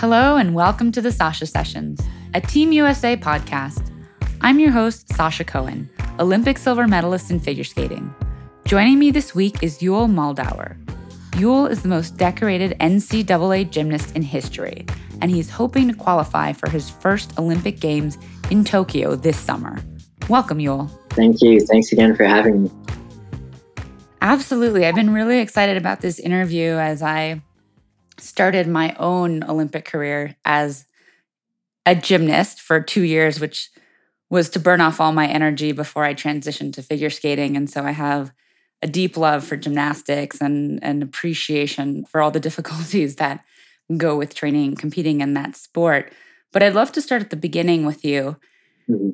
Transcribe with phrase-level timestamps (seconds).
[0.00, 2.00] Hello, and welcome to the Sasha Sessions,
[2.32, 3.92] a Team USA podcast.
[4.40, 8.14] I'm your host, Sasha Cohen, Olympic silver medalist in figure skating.
[8.64, 10.82] Joining me this week is Yul Moldauer.
[11.32, 14.86] Yul is the most decorated NCAA gymnast in history,
[15.20, 18.16] and he's hoping to qualify for his first Olympic Games
[18.50, 19.76] in Tokyo this summer.
[20.30, 20.88] Welcome, Yul.
[21.10, 21.60] Thank you.
[21.66, 22.70] Thanks again for having me.
[24.22, 24.86] Absolutely.
[24.86, 27.42] I've been really excited about this interview as I
[28.20, 30.86] started my own Olympic career as
[31.86, 33.70] a gymnast for two years, which
[34.28, 37.56] was to burn off all my energy before I transitioned to figure skating.
[37.56, 38.32] And so I have
[38.82, 43.44] a deep love for gymnastics and an appreciation for all the difficulties that
[43.96, 46.12] go with training, competing in that sport.
[46.52, 48.36] But I'd love to start at the beginning with you.
[48.88, 49.10] Mm-hmm.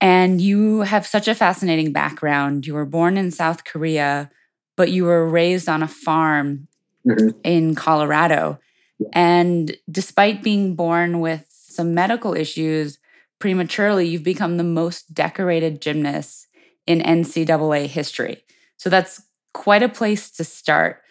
[0.00, 2.66] And you have such a fascinating background.
[2.66, 4.30] You were born in South Korea,
[4.76, 6.68] but you were raised on a farm
[7.06, 7.38] mm-hmm.
[7.44, 8.58] in Colorado.
[8.98, 9.08] Yeah.
[9.12, 12.98] And despite being born with some medical issues
[13.38, 16.46] prematurely, you've become the most decorated gymnast
[16.86, 18.42] in NCAA history.
[18.76, 21.02] So that's quite a place to start.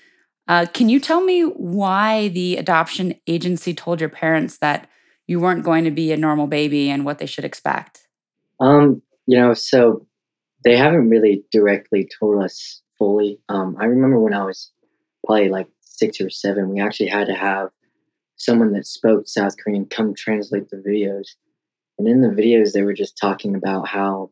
[0.48, 4.90] Uh, can you tell me why the adoption agency told your parents that
[5.28, 8.08] you weren't going to be a normal baby and what they should expect?
[8.60, 10.08] Um, you know, so
[10.64, 13.40] they haven't really directly told us fully.
[13.50, 14.72] Um, I remember when I was
[15.26, 17.70] probably like six or seven, we actually had to have
[18.36, 21.36] someone that spoke South Korean come translate the videos.
[21.98, 24.30] And in the videos, they were just talking about how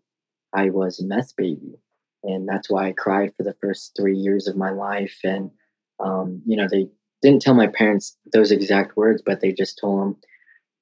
[0.54, 1.80] I was a meth baby.
[2.24, 5.20] And that's why I cried for the first three years of my life.
[5.24, 5.52] And,
[6.00, 6.88] um, you know, they
[7.22, 10.18] didn't tell my parents those exact words, but they just told them,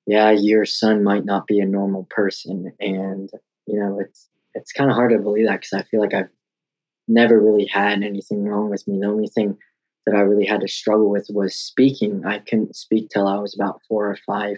[0.05, 2.73] yeah, your son might not be a normal person.
[2.79, 3.29] And,
[3.65, 6.29] you know, it's, it's kind of hard to believe that because I feel like I've
[7.07, 8.99] never really had anything wrong with me.
[8.99, 9.57] The only thing
[10.05, 12.25] that I really had to struggle with was speaking.
[12.25, 14.57] I couldn't speak till I was about four or five.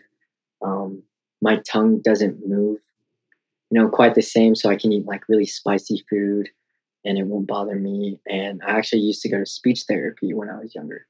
[0.62, 1.04] Um,
[1.42, 2.80] my tongue doesn't move,
[3.70, 4.56] you know, quite the same.
[4.56, 6.50] So I can eat like really spicy food
[7.04, 8.20] and it won't bother me.
[8.28, 11.06] And I actually used to go to speech therapy when I was younger.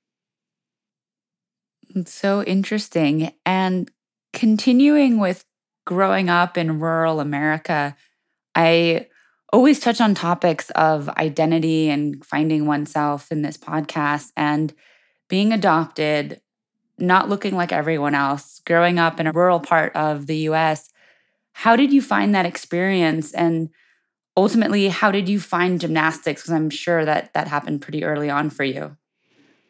[1.95, 3.31] It's so interesting.
[3.45, 3.89] And
[4.33, 5.45] continuing with
[5.85, 7.95] growing up in rural America,
[8.53, 9.07] I
[9.55, 14.73] always touch on topics of identity and finding oneself in this podcast and
[15.29, 16.41] being adopted,
[16.99, 20.89] not looking like everyone else, growing up in a rural part of the US.
[21.53, 23.33] How did you find that experience?
[23.33, 23.69] And
[24.35, 26.41] ultimately, how did you find gymnastics?
[26.41, 28.97] Because I'm sure that that happened pretty early on for you.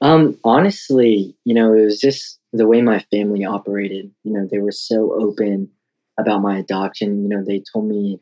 [0.02, 4.09] Um, honestly, you know, it was just the way my family operated.
[4.23, 5.69] You know, they were so open
[6.17, 7.22] about my adoption.
[7.22, 8.19] You know, they told me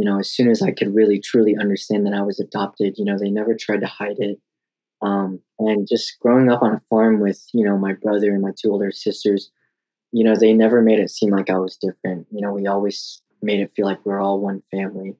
[0.00, 3.04] you know, as soon as I could really truly understand that I was adopted, you
[3.04, 4.40] know, they never tried to hide it.
[5.02, 8.52] Um, and just growing up on a farm with, you know, my brother and my
[8.58, 9.50] two older sisters,
[10.10, 12.26] you know, they never made it seem like I was different.
[12.30, 15.18] You know, we always made it feel like we're all one family.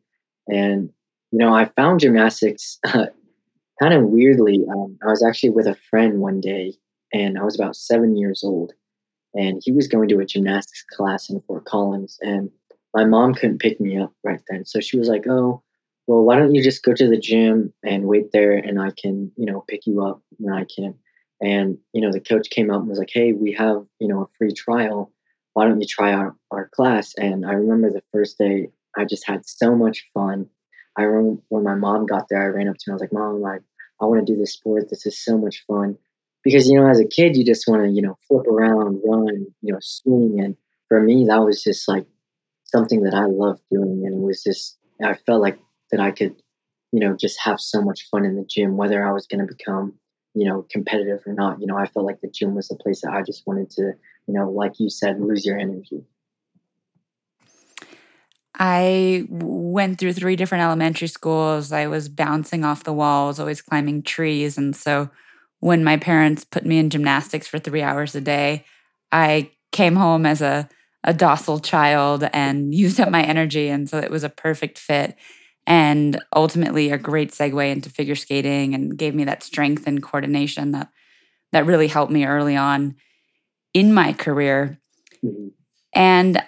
[0.48, 0.90] And,
[1.30, 3.08] you know, I found gymnastics uh,
[3.82, 4.64] kind of weirdly.
[4.72, 6.72] Um, I was actually with a friend one day
[7.12, 8.72] and I was about seven years old
[9.34, 12.16] and he was going to a gymnastics class in Fort Collins.
[12.22, 12.50] And
[12.94, 14.64] my mom couldn't pick me up right then.
[14.64, 15.62] So she was like, oh,
[16.06, 19.30] well, why don't you just go to the gym and wait there and I can,
[19.36, 20.94] you know, pick you up when I can.
[21.40, 24.22] And, you know, the coach came up and was like, hey, we have, you know,
[24.22, 25.12] a free trial.
[25.54, 27.14] Why don't you try out our class?
[27.16, 30.48] And I remember the first day, I just had so much fun.
[30.96, 32.92] I remember when my mom got there, I ran up to her.
[32.92, 33.58] I was like, Mom, I,
[34.00, 34.90] I want to do this sport.
[34.90, 35.96] This is so much fun.
[36.42, 39.46] Because, you know, as a kid, you just want to, you know, flip around, run,
[39.62, 40.40] you know, swing.
[40.40, 40.56] And
[40.88, 42.06] for me, that was just like
[42.70, 45.58] something that I loved doing, and it was just I felt like
[45.90, 46.36] that I could,
[46.92, 49.52] you know, just have so much fun in the gym, whether I was going to
[49.52, 49.94] become,
[50.34, 51.60] you know, competitive or not.
[51.60, 53.92] You know, I felt like the gym was the place that I just wanted to,
[54.26, 56.04] you know, like you said, lose your energy.
[58.58, 61.72] I went through three different elementary schools.
[61.72, 64.58] I was bouncing off the walls, always climbing trees.
[64.58, 65.08] And so
[65.60, 68.66] when my parents put me in gymnastics for three hours a day,
[69.10, 70.68] I came home as a
[71.04, 73.68] a docile child and used up my energy.
[73.68, 75.16] And so it was a perfect fit
[75.66, 80.72] and ultimately a great segue into figure skating and gave me that strength and coordination
[80.72, 80.88] that
[81.52, 82.94] that really helped me early on
[83.74, 84.78] in my career.
[85.24, 85.48] Mm-hmm.
[85.94, 86.42] And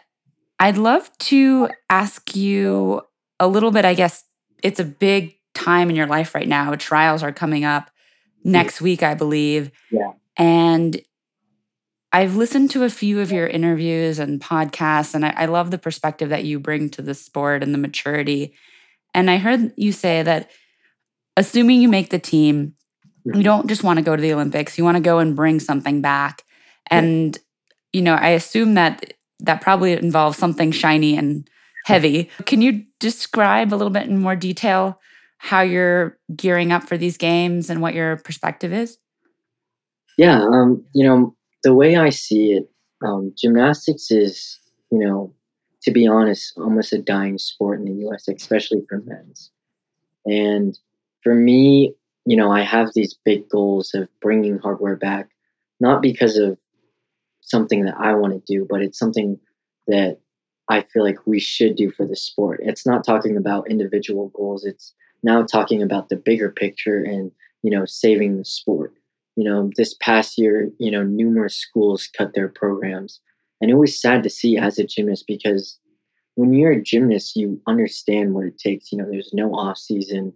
[0.59, 3.03] I'd love to ask you
[3.41, 4.25] a little bit, I guess
[4.63, 6.75] it's a big time in your life right now.
[6.77, 7.91] Trials are coming up
[8.45, 9.71] next week, I believe.
[9.91, 10.13] Yeah.
[10.37, 11.01] And
[12.13, 15.79] I've listened to a few of your interviews and podcasts, and I, I, love the
[15.79, 18.55] perspective that you bring to the sport and the maturity.
[19.15, 20.51] And I heard you say that
[21.37, 22.75] assuming you make the team,
[23.25, 25.59] you don't just want to go to the Olympics, you want to go and bring
[25.59, 26.45] something back.
[26.89, 27.39] And
[27.93, 31.49] you know, I assume that that probably involves something shiny and
[31.85, 32.31] heavy.
[32.47, 35.01] Can you describe a little bit in more detail
[35.39, 38.99] how you're gearing up for these games and what your perspective is?
[40.17, 42.71] Yeah, um, you know, the way I see it,
[43.05, 44.61] um, gymnastics is,
[44.91, 45.35] you know,
[45.83, 49.51] to be honest, almost a dying sport in the US, especially for men's.
[50.25, 50.79] And
[51.23, 51.95] for me,
[52.25, 55.31] you know, I have these big goals of bringing hardware back,
[55.81, 56.59] not because of
[57.41, 59.39] something that I want to do, but it's something
[59.89, 60.19] that
[60.69, 62.61] I feel like we should do for the sport.
[62.63, 64.65] It's not talking about individual goals.
[64.65, 67.33] It's now talking about the bigger picture and,
[67.63, 68.95] you know, saving the sport.
[69.37, 73.21] You know, this past year, you know, numerous schools cut their programs.
[73.61, 75.79] And it was sad to see as a gymnast because
[76.37, 78.93] when you're a gymnast, you understand what it takes.
[78.93, 80.33] You know, there's no off season,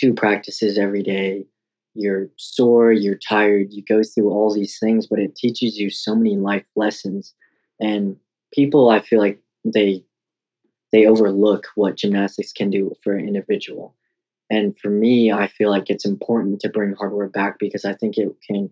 [0.00, 1.46] two practices every day.
[1.94, 6.14] You're sore, you're tired, you go through all these things, but it teaches you so
[6.14, 7.34] many life lessons.
[7.80, 8.16] And
[8.52, 10.04] people, I feel like they
[10.92, 13.94] they overlook what gymnastics can do for an individual.
[14.50, 18.16] And for me, I feel like it's important to bring hardware back because I think
[18.16, 18.70] it can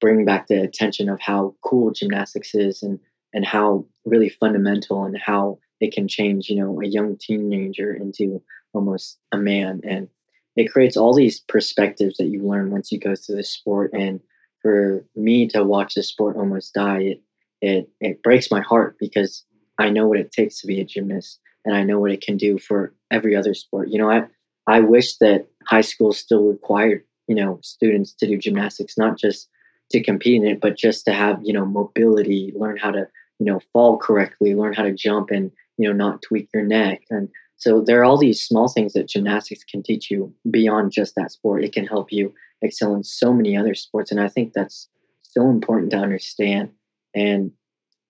[0.00, 2.98] bring back the attention of how cool gymnastics is and
[3.32, 8.42] and how really fundamental and how it can change, you know, a young teenager into
[8.74, 9.80] almost a man.
[9.84, 10.08] And
[10.54, 13.92] it creates all these perspectives that you learn once you go through the sport.
[13.94, 14.20] And
[14.60, 17.22] for me to watch the sport almost die, it
[17.62, 19.44] it, it breaks my heart because
[19.78, 22.36] I know what it takes to be a gymnast and I know what it can
[22.36, 23.88] do for every other sport.
[23.88, 24.26] You know, I
[24.66, 29.48] I wish that high school still required, you know, students to do gymnastics, not just
[29.90, 33.06] to compete in it, but just to have, you know, mobility, learn how to,
[33.38, 37.02] you know, fall correctly, learn how to jump and, you know, not tweak your neck.
[37.10, 41.14] And so there are all these small things that gymnastics can teach you beyond just
[41.16, 41.64] that sport.
[41.64, 42.32] It can help you
[42.62, 44.10] excel in so many other sports.
[44.10, 44.88] And I think that's
[45.22, 46.70] so important to understand.
[47.14, 47.52] And,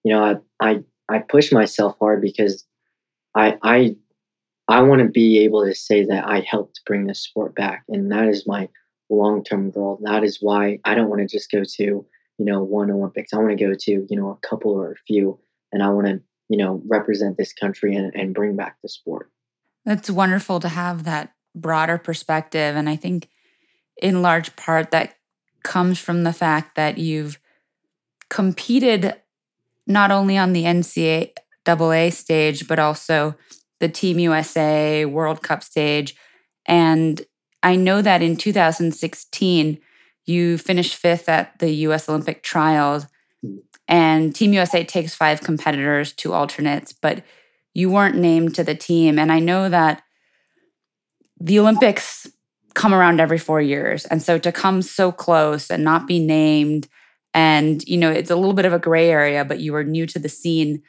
[0.04, 0.24] you know,
[0.60, 2.64] I I I push myself hard because
[3.34, 3.96] I I
[4.72, 8.10] I want to be able to say that I helped bring this sport back, and
[8.10, 8.70] that is my
[9.10, 10.00] long term goal.
[10.02, 12.06] That is why I don't want to just go to you
[12.38, 13.34] know one Olympics.
[13.34, 15.38] I want to go to you know a couple or a few,
[15.72, 19.30] and I want to you know represent this country and, and bring back the sport.
[19.84, 23.28] That's wonderful to have that broader perspective, and I think
[24.00, 25.16] in large part that
[25.62, 27.38] comes from the fact that you've
[28.30, 29.16] competed
[29.86, 33.36] not only on the NCAA stage but also
[33.82, 36.14] the Team USA World Cup stage.
[36.66, 37.20] And
[37.64, 39.78] I know that in 2016,
[40.24, 43.06] you finished fifth at the US Olympic trials,
[43.88, 47.24] and Team USA takes five competitors to alternates, but
[47.74, 49.18] you weren't named to the team.
[49.18, 50.02] And I know that
[51.40, 52.30] the Olympics
[52.74, 54.04] come around every four years.
[54.06, 56.86] And so to come so close and not be named,
[57.34, 60.06] and you know, it's a little bit of a gray area, but you were new
[60.06, 60.82] to the scene.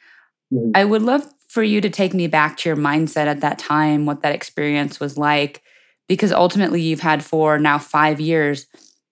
[0.52, 0.70] Mm-hmm.
[0.76, 4.06] I would love for you to take me back to your mindset at that time,
[4.06, 5.62] what that experience was like,
[6.08, 8.66] because ultimately you've had for now five years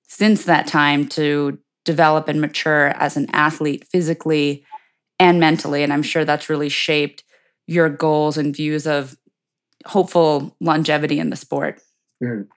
[0.08, 4.64] since that time to develop and mature as an athlete physically
[5.20, 5.84] and mentally.
[5.84, 7.22] And I'm sure that's really shaped
[7.68, 9.16] your goals and views of
[9.86, 11.80] hopeful longevity in the sport.
[12.20, 12.48] Mm.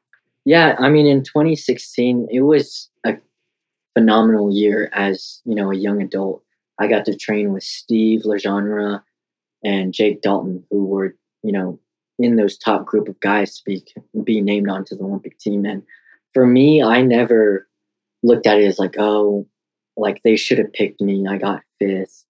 [0.46, 3.18] Yeah, I mean, in 2016, it was a
[3.94, 6.42] phenomenal year as you know a young adult.
[6.80, 9.04] I got to train with Steve Legendre,
[9.66, 11.80] and Jake Dalton, who were, you know,
[12.20, 13.84] in those top group of guys to be
[14.24, 15.66] be named onto the Olympic team.
[15.66, 15.84] And
[16.34, 17.68] for me, I never
[18.24, 19.46] looked at it as like, oh,
[19.98, 21.28] like they should have picked me.
[21.28, 22.24] I got fifth.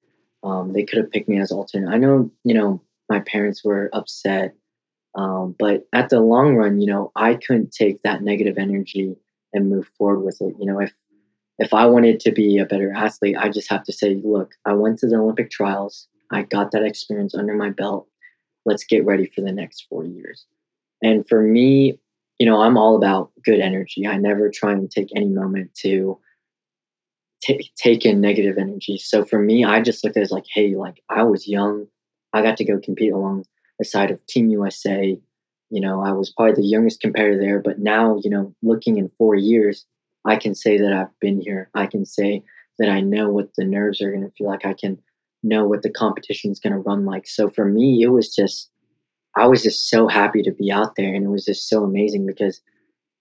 [0.44, 1.92] Um, they could have picked me as alternate.
[1.92, 4.56] I know, you know, my parents were upset,
[5.16, 9.16] um, but at the long run, you know, I couldn't take that negative energy
[9.54, 10.54] and move forward with it.
[10.60, 10.94] You know, if
[11.58, 14.74] if I wanted to be a better athlete, I just have to say, look, I
[14.74, 16.08] went to the Olympic trials.
[16.32, 18.08] I got that experience under my belt.
[18.66, 20.46] Let's get ready for the next four years.
[21.02, 22.00] And for me,
[22.40, 24.08] you know, I'm all about good energy.
[24.08, 26.20] I never try and take any moment to
[27.42, 28.98] t- take in negative energy.
[28.98, 31.88] So for me, I just looked at it as like, hey, like I was young.
[32.34, 33.46] I got to go compete along
[33.80, 35.18] the side of Team USA.
[35.70, 39.10] You know, I was probably the youngest competitor there, but now, you know, looking in
[39.18, 39.86] four years,
[40.26, 41.70] I can say that I've been here.
[41.74, 42.44] I can say
[42.80, 44.66] that I know what the nerves are going to feel like.
[44.66, 45.00] I can
[45.46, 47.28] know what the competition is going to run like.
[47.28, 48.70] So for me, it was just,
[49.36, 51.14] I was just so happy to be out there.
[51.14, 52.62] And it was just so amazing because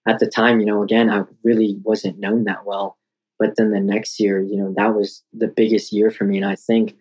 [0.07, 2.97] at the time, you know, again, I really wasn't known that well.
[3.37, 6.37] But then the next year, you know, that was the biggest year for me.
[6.37, 6.95] And I think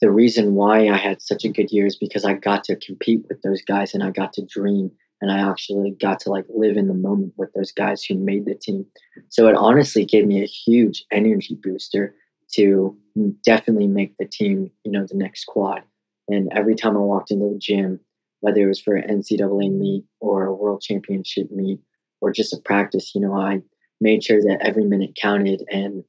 [0.00, 3.24] the reason why I had such a good year is because I got to compete
[3.28, 6.76] with those guys and I got to dream and I actually got to like live
[6.76, 8.86] in the moment with those guys who made the team.
[9.28, 12.14] So it honestly gave me a huge energy booster
[12.54, 12.96] to
[13.44, 15.82] definitely make the team, you know, the next quad.
[16.28, 18.00] And every time I walked into the gym,
[18.40, 21.80] whether it was for an NCAA meet or a world championship meet
[22.20, 23.62] or just a practice, you know, I
[24.00, 25.62] made sure that every minute counted.
[25.70, 26.04] And,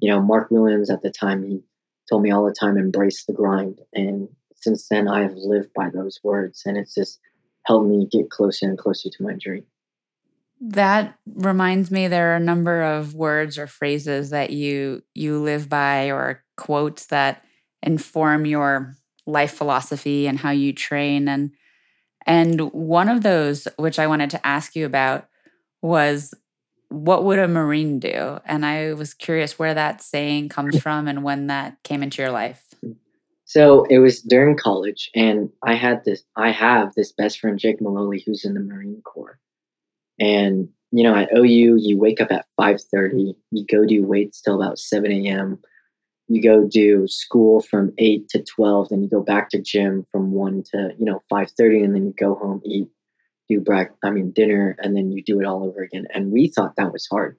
[0.00, 1.60] you know, Mark Williams at the time, he
[2.08, 3.80] told me all the time, embrace the grind.
[3.94, 6.62] And since then, I have lived by those words.
[6.66, 7.18] And it's just
[7.66, 9.64] helped me get closer and closer to my dream.
[10.60, 15.68] That reminds me there are a number of words or phrases that you you live
[15.68, 17.44] by or quotes that
[17.82, 18.94] inform your
[19.26, 21.28] life philosophy and how you train.
[21.28, 21.52] And
[22.26, 25.28] and one of those which I wanted to ask you about
[25.80, 26.34] was
[26.90, 28.38] what would a marine do?
[28.44, 32.32] And I was curious where that saying comes from and when that came into your
[32.32, 32.66] life.
[33.44, 37.80] So it was during college and I had this I have this best friend Jake
[37.80, 39.38] Maloney who's in the Marine Corps
[40.20, 43.34] and you know, at OU, you wake up at five thirty.
[43.50, 45.58] You go do weights till about seven a.m.
[46.28, 48.88] You go do school from eight to twelve.
[48.88, 52.06] Then you go back to gym from one to you know five thirty, and then
[52.06, 52.88] you go home, eat,
[53.48, 53.88] do break.
[54.04, 56.06] I mean dinner, and then you do it all over again.
[56.14, 57.36] And we thought that was hard,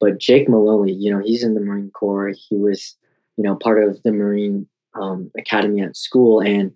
[0.00, 2.32] but Jake Maloney, you know, he's in the Marine Corps.
[2.36, 2.96] He was,
[3.36, 6.72] you know, part of the Marine um, Academy at school, and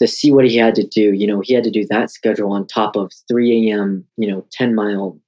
[0.00, 1.12] to see what he had to do.
[1.12, 4.46] You know, he had to do that schedule on top of 3 a.m., you know,
[4.52, 5.18] 10 mile,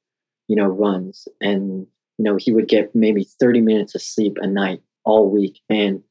[0.48, 1.26] you know, runs.
[1.40, 1.86] And,
[2.18, 5.60] you know, he would get maybe 30 minutes of sleep a night all week.
[5.68, 6.02] And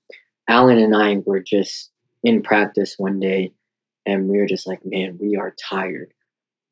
[0.48, 1.92] Allan and I were just
[2.24, 3.54] in practice one day
[4.06, 6.14] and we were just like, man, we are tired.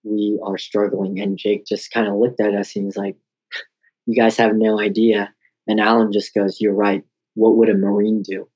[0.04, 1.20] We are struggling.
[1.20, 3.18] And Jake just kind of looked at us and he's like,
[4.06, 5.34] you guys have no idea.
[5.68, 7.04] And Allan just goes, you're right.
[7.36, 8.50] What would a Marine do?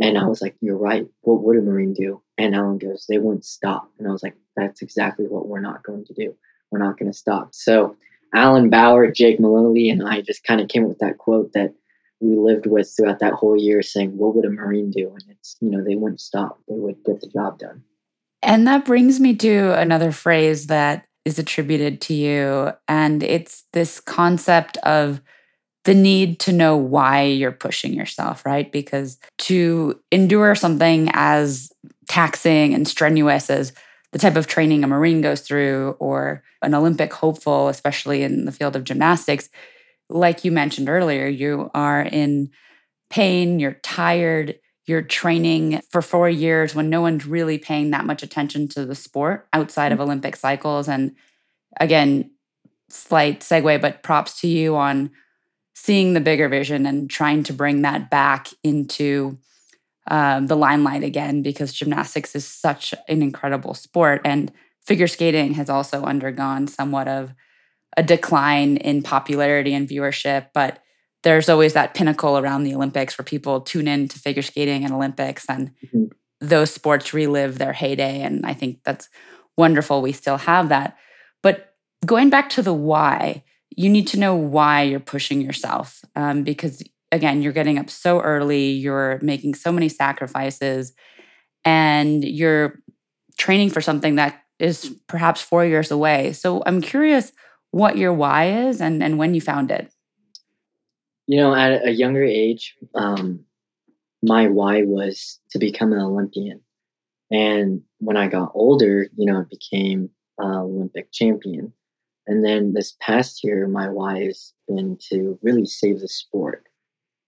[0.00, 1.06] And I was like, You're right.
[1.22, 2.22] What would a Marine do?
[2.36, 3.90] And Allan goes, They wouldn't stop.
[3.98, 6.34] And I was like, That's exactly what we're not going to do.
[6.70, 7.54] We're not going to stop.
[7.54, 7.96] So
[8.34, 11.72] Allan Bower, Jake Maloney, and I just kind of came up with that quote that
[12.20, 15.10] we lived with throughout that whole year saying, What would a Marine do?
[15.10, 16.58] And it's, you know, they wouldn't stop.
[16.68, 17.84] They would get the job done.
[18.42, 22.72] And that brings me to another phrase that is attributed to you.
[22.88, 25.22] And it's this concept of
[25.84, 28.70] the need to know why you're pushing yourself, right?
[28.72, 31.70] Because to endure something as
[32.08, 33.72] taxing and strenuous as
[34.12, 38.52] the type of training a Marine goes through or an Olympic hopeful, especially in the
[38.52, 39.48] field of gymnastics,
[40.08, 42.50] like you mentioned earlier, you are in
[43.10, 48.22] pain, you're tired, you're training for four years when no one's really paying that much
[48.22, 50.04] attention to the sport outside of mm-hmm.
[50.06, 50.88] Olympic cycles.
[50.88, 51.14] And
[51.80, 52.30] again,
[52.88, 55.10] slight segue, but props to you on
[55.74, 59.38] seeing the bigger vision and trying to bring that back into
[60.06, 64.20] um, the limelight again because gymnastics is such an incredible sport.
[64.24, 64.52] And
[64.84, 67.34] figure skating has also undergone somewhat of
[67.96, 70.80] a decline in popularity and viewership but
[71.22, 74.92] there's always that pinnacle around the olympics where people tune in to figure skating and
[74.92, 76.06] olympics and mm-hmm.
[76.40, 78.20] those sports relive their heyday.
[78.20, 79.08] And i think that's
[79.56, 80.96] wonderful we still have that.
[81.42, 83.44] But going back to the why
[83.76, 88.20] you need to know why you're pushing yourself um, because again you're getting up so
[88.20, 90.92] early you're making so many sacrifices
[91.64, 92.78] and you're
[93.36, 96.32] training for something that is perhaps four years away.
[96.32, 97.32] So i'm curious
[97.70, 99.92] what your why is and, and when you found it.
[101.26, 103.44] You know at a younger age um,
[104.22, 106.60] my why was to become an olympian.
[107.30, 111.72] And when i got older you know i became an olympic champion
[112.26, 116.64] and then this past year, my why has been to really save the sport.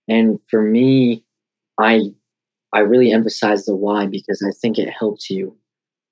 [0.08, 1.24] And for me,
[1.78, 2.12] I
[2.72, 5.56] I really emphasize the why because I think it helps you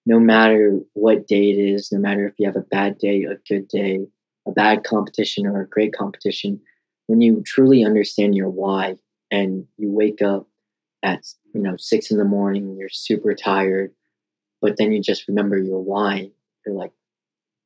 [0.06, 3.36] no matter what day it is, no matter if you have a bad day, a
[3.48, 4.06] good day,
[4.46, 6.60] a bad competition or a great competition,
[7.06, 8.96] when you truly understand your why
[9.30, 10.46] and you wake up
[11.02, 11.24] at
[11.54, 13.92] you know six in the morning, you're super tired,
[14.60, 16.30] but then you just remember your why,
[16.66, 16.92] you're like,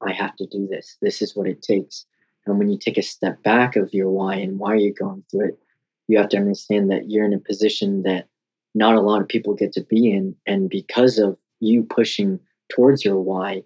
[0.02, 0.96] I have to do this.
[1.02, 2.06] This is what it takes.
[2.46, 5.48] And when you take a step back of your why and why you're going through
[5.48, 5.58] it,
[6.06, 8.28] you have to understand that you're in a position that
[8.74, 10.34] not a lot of people get to be in.
[10.46, 12.40] And because of you pushing
[12.70, 13.62] towards your why,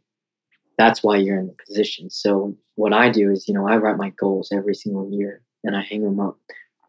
[0.79, 2.11] that's why you're in the position.
[2.11, 5.77] So what I do is, you know, I write my goals every single year and
[5.77, 6.39] I hang them up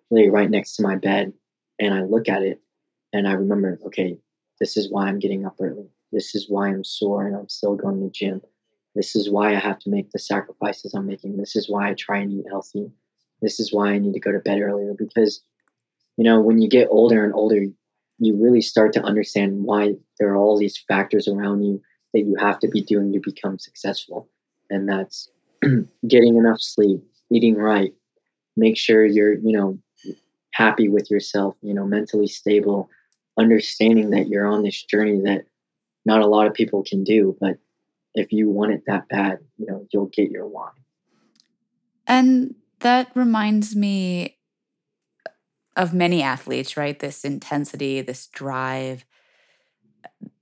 [0.10, 1.34] really right next to my bed
[1.80, 2.62] and I look at it
[3.12, 4.18] and I remember, okay,
[4.60, 5.90] this is why I'm getting up early.
[6.12, 8.42] This is why I'm sore and I'm still going to the gym.
[8.96, 11.38] This is why I have to make the sacrifices I'm making.
[11.38, 12.92] This is why I try and eat healthy.
[13.42, 15.42] This is why I need to go to bed earlier because,
[16.18, 17.66] you know, when you get older and older,
[18.20, 21.82] you really start to understand why there are all these factors around you
[22.14, 24.30] that you have to be doing to become successful.
[24.70, 25.30] And that's
[26.08, 27.94] getting enough sleep, eating right,
[28.56, 29.80] make sure you're, you know,
[30.54, 32.90] happy with yourself, you know, mentally stable,
[33.38, 35.46] understanding that you're on this journey that
[36.06, 37.58] not a lot of people can do, but
[38.15, 40.70] if you want it that bad, you know, you'll get your why.
[42.05, 44.38] And that reminds me
[45.75, 47.00] of many athletes, right?
[47.00, 49.05] This intensity, this drive,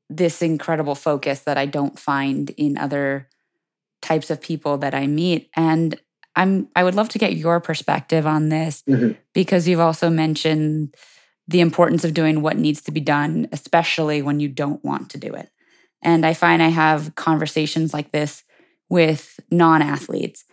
[0.09, 3.29] this incredible focus that I don't find in other
[4.01, 5.49] types of people that I meet.
[5.55, 5.99] And
[6.35, 9.13] I'm I would love to get your perspective on this mm-hmm.
[9.33, 10.95] because you've also mentioned
[11.47, 15.17] the importance of doing what needs to be done, especially when you don't want to
[15.17, 15.49] do it.
[16.01, 18.43] And I find I have conversations like this
[18.89, 20.43] with non-athletes.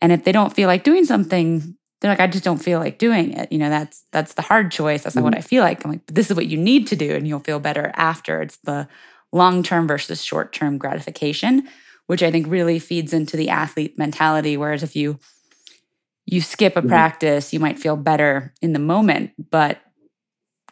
[0.00, 2.98] And if they don't feel like doing something, they're like, I just don't feel like
[2.98, 3.52] doing it.
[3.52, 5.02] You know, that's that's the hard choice.
[5.02, 5.38] That's not what mm-hmm.
[5.38, 5.84] I feel like.
[5.84, 8.42] I'm like, but this is what you need to do, and you'll feel better after.
[8.42, 8.88] It's the
[9.32, 11.68] long-term versus short-term gratification,
[12.06, 14.56] which I think really feeds into the athlete mentality.
[14.56, 15.18] Whereas if you
[16.26, 16.88] you skip a mm-hmm.
[16.88, 19.80] practice, you might feel better in the moment, but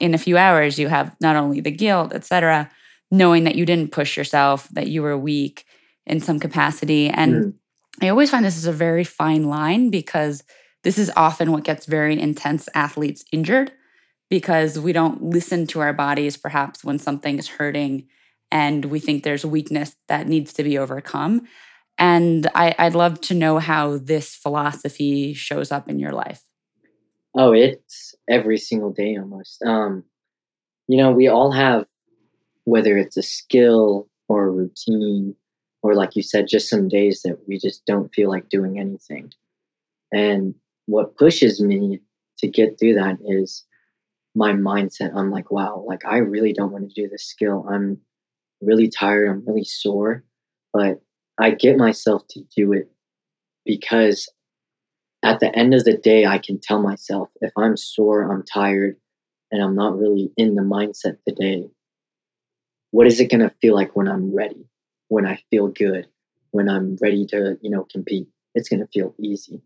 [0.00, 2.70] in a few hours you have not only the guilt, et cetera,
[3.10, 5.64] knowing that you didn't push yourself, that you were weak
[6.06, 7.08] in some capacity.
[7.08, 7.54] And mm.
[8.02, 10.42] I always find this is a very fine line because
[10.82, 13.72] this is often what gets very intense athletes injured
[14.30, 18.06] because we don't listen to our bodies perhaps when something is hurting
[18.50, 21.46] and we think there's weakness that needs to be overcome.
[21.98, 26.42] And I, would love to know how this philosophy shows up in your life.
[27.36, 29.62] Oh, it's every single day almost.
[29.62, 30.04] Um,
[30.88, 31.84] you know, we all have
[32.70, 35.34] whether it's a skill or a routine,
[35.82, 39.32] or like you said, just some days that we just don't feel like doing anything.
[40.12, 40.54] And
[40.86, 41.98] what pushes me
[42.38, 43.64] to get through that is
[44.36, 45.10] my mindset.
[45.16, 47.66] I'm like, wow, like I really don't want to do this skill.
[47.68, 47.98] I'm
[48.60, 49.28] really tired.
[49.28, 50.22] I'm really sore,
[50.72, 51.00] but
[51.40, 52.88] I get myself to do it
[53.64, 54.28] because
[55.24, 58.96] at the end of the day, I can tell myself if I'm sore, I'm tired,
[59.50, 61.68] and I'm not really in the mindset today,
[62.90, 64.66] what is it going to feel like when I'm ready,
[65.08, 66.06] when I feel good,
[66.50, 68.28] when I'm ready to, you know, compete?
[68.54, 69.62] It's going to feel easy.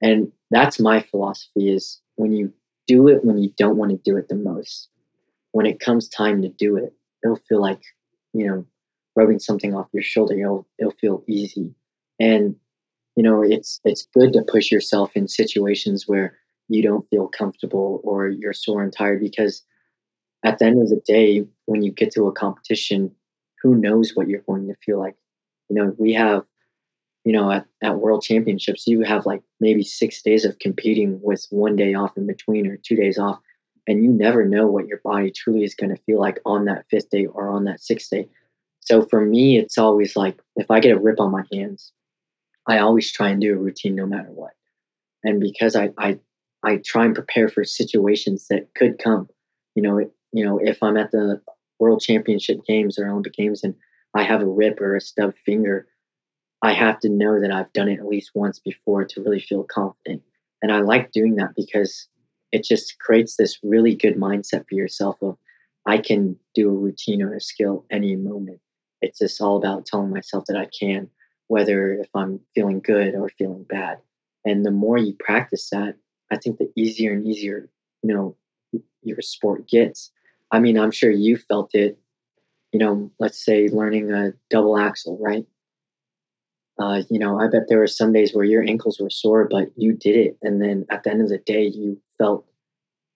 [0.00, 2.52] And that's my philosophy is when you
[2.86, 4.88] do it when you don't want to do it the most,
[5.52, 7.80] when it comes time to do it, it'll feel like,
[8.32, 8.66] you know,
[9.14, 11.74] rubbing something off your shoulder, it'll, it'll feel easy.
[12.18, 12.56] And,
[13.16, 16.36] you know, it's, it's good to push yourself in situations where
[16.68, 19.62] you don't feel comfortable or you're sore and tired because
[20.44, 23.10] at the end of the day, when you get to a competition,
[23.62, 25.16] who knows what you're going to feel like?
[25.70, 26.44] You know, we have,
[27.24, 31.46] you know, at, at world championships, you have like maybe six days of competing with
[31.48, 33.38] one day off in between or two days off.
[33.88, 36.84] And you never know what your body truly is going to feel like on that
[36.90, 38.28] fifth day or on that sixth day.
[38.80, 41.90] So for me, it's always like if I get a rip on my hands,
[42.68, 44.52] I always try and do a routine no matter what.
[45.24, 46.18] And because I, I,
[46.62, 49.28] I try and prepare for situations that could come,
[49.74, 49.98] you know,
[50.32, 51.40] you know, if I'm at the
[51.82, 53.74] World Championship Games or Olympic Games and
[54.14, 55.88] I have a rip or a stub finger,
[56.62, 59.64] I have to know that I've done it at least once before to really feel
[59.64, 60.22] confident.
[60.62, 62.06] And I like doing that because
[62.52, 65.36] it just creates this really good mindset for yourself of
[65.84, 68.60] I can do a routine or a skill any moment.
[69.00, 71.10] It's just all about telling myself that I can,
[71.48, 73.98] whether if I'm feeling good or feeling bad.
[74.44, 75.96] And the more you practice that,
[76.30, 77.68] I think the easier and easier,
[78.04, 78.36] you know,
[79.02, 80.12] your sport gets.
[80.52, 81.98] I mean, I'm sure you felt it,
[82.72, 85.46] you know, let's say learning a double axel, right?
[86.78, 89.68] Uh, you know, I bet there were some days where your ankles were sore, but
[89.76, 90.38] you did it.
[90.42, 92.44] And then at the end of the day, you felt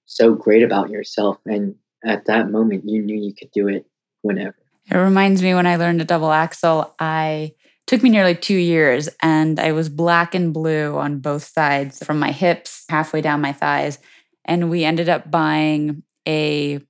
[0.07, 1.39] so great about yourself.
[1.45, 3.87] And at that moment, you knew you could do it
[4.23, 4.57] whenever.
[4.91, 7.55] It reminds me when I learned a double axel, I
[7.87, 12.19] took me nearly two years and I was black and blue on both sides from
[12.19, 13.99] my hips halfway down my thighs.
[14.45, 16.81] And we ended up buying a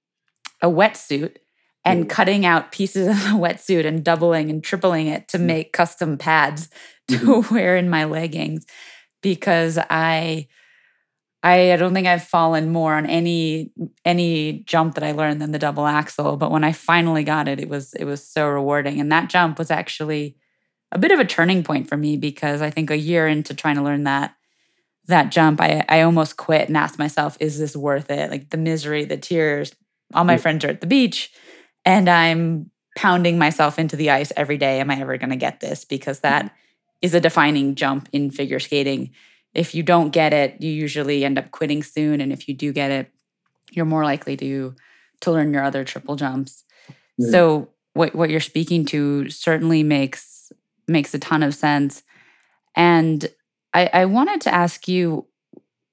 [0.62, 1.36] a wetsuit
[1.84, 2.08] and mm.
[2.10, 5.42] cutting out pieces of the wetsuit and doubling and tripling it to mm.
[5.42, 6.68] make custom pads
[7.08, 7.54] to mm-hmm.
[7.54, 8.66] wear in my leggings
[9.22, 10.48] because I
[11.42, 13.70] I don't think I've fallen more on any
[14.04, 17.60] any jump that I learned than the double axel, but when I finally got it
[17.60, 20.36] it was it was so rewarding and that jump was actually
[20.90, 23.76] a bit of a turning point for me because I think a year into trying
[23.76, 24.34] to learn that
[25.06, 28.56] that jump I I almost quit and asked myself is this worth it like the
[28.56, 29.72] misery the tears
[30.14, 31.32] all my friends are at the beach
[31.84, 34.80] and I'm pounding myself into the ice every day.
[34.80, 35.84] Am I ever going to get this?
[35.84, 36.54] Because that
[37.02, 39.10] is a defining jump in figure skating.
[39.54, 42.20] If you don't get it, you usually end up quitting soon.
[42.20, 43.12] And if you do get it,
[43.70, 44.74] you're more likely to
[45.20, 46.64] to learn your other triple jumps.
[47.20, 47.30] Mm-hmm.
[47.30, 50.52] So what what you're speaking to certainly makes
[50.88, 52.02] makes a ton of sense.
[52.74, 53.26] And
[53.72, 55.26] I, I wanted to ask you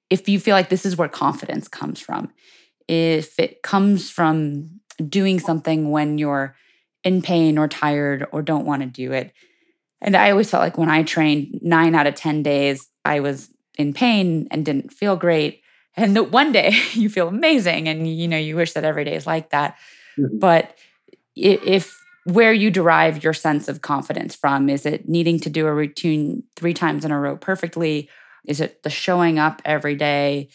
[0.09, 2.31] if you feel like this is where confidence comes from,
[2.87, 6.55] if it comes from doing something when you're
[7.03, 9.33] in pain or tired or don't want to do it.
[10.01, 13.49] And I always felt like when I trained nine out of 10 days, I was
[13.77, 15.61] in pain and didn't feel great.
[15.95, 19.15] And the one day you feel amazing and you know, you wish that every day
[19.15, 19.77] is like that.
[20.17, 20.39] Mm-hmm.
[20.39, 20.77] But
[21.35, 25.73] if where you derive your sense of confidence from, is it needing to do a
[25.73, 28.09] routine three times in a row perfectly?
[28.45, 30.49] Is it the showing up every day?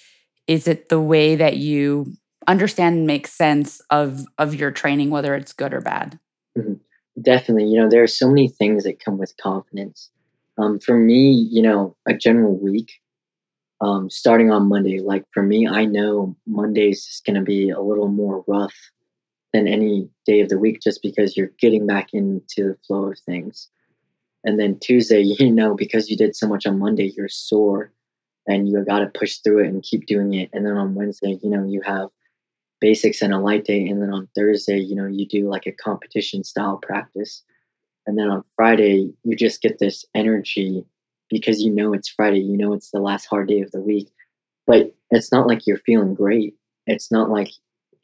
[0.48, 2.12] Is it the way that you
[2.48, 6.18] understand and make sense of of your training, whether it's good or bad?
[6.56, 6.74] Mm-hmm.
[7.20, 10.10] Definitely, you know, there are so many things that come with confidence.
[10.56, 13.00] Um, for me, you know, a general week,
[13.80, 17.80] um, starting on Monday, like for me, I know Monday's is going to be a
[17.80, 18.74] little more rough
[19.52, 23.18] than any day of the week just because you're getting back into the flow of
[23.20, 23.68] things.
[24.44, 27.92] And then Tuesday, you know, because you did so much on Monday, you're sore
[28.48, 30.48] and you got to push through it and keep doing it.
[30.52, 32.08] And then on Wednesday, you know, you have
[32.80, 33.86] basics and a light day.
[33.86, 37.44] And then on Thursday, you know, you do like a competition style practice.
[38.06, 40.84] And then on Friday, you just get this energy
[41.28, 44.08] because you know it's Friday, you know it's the last hard day of the week.
[44.66, 46.54] But it's not like you're feeling great.
[46.86, 47.50] It's not like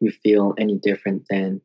[0.00, 1.62] you feel any different than,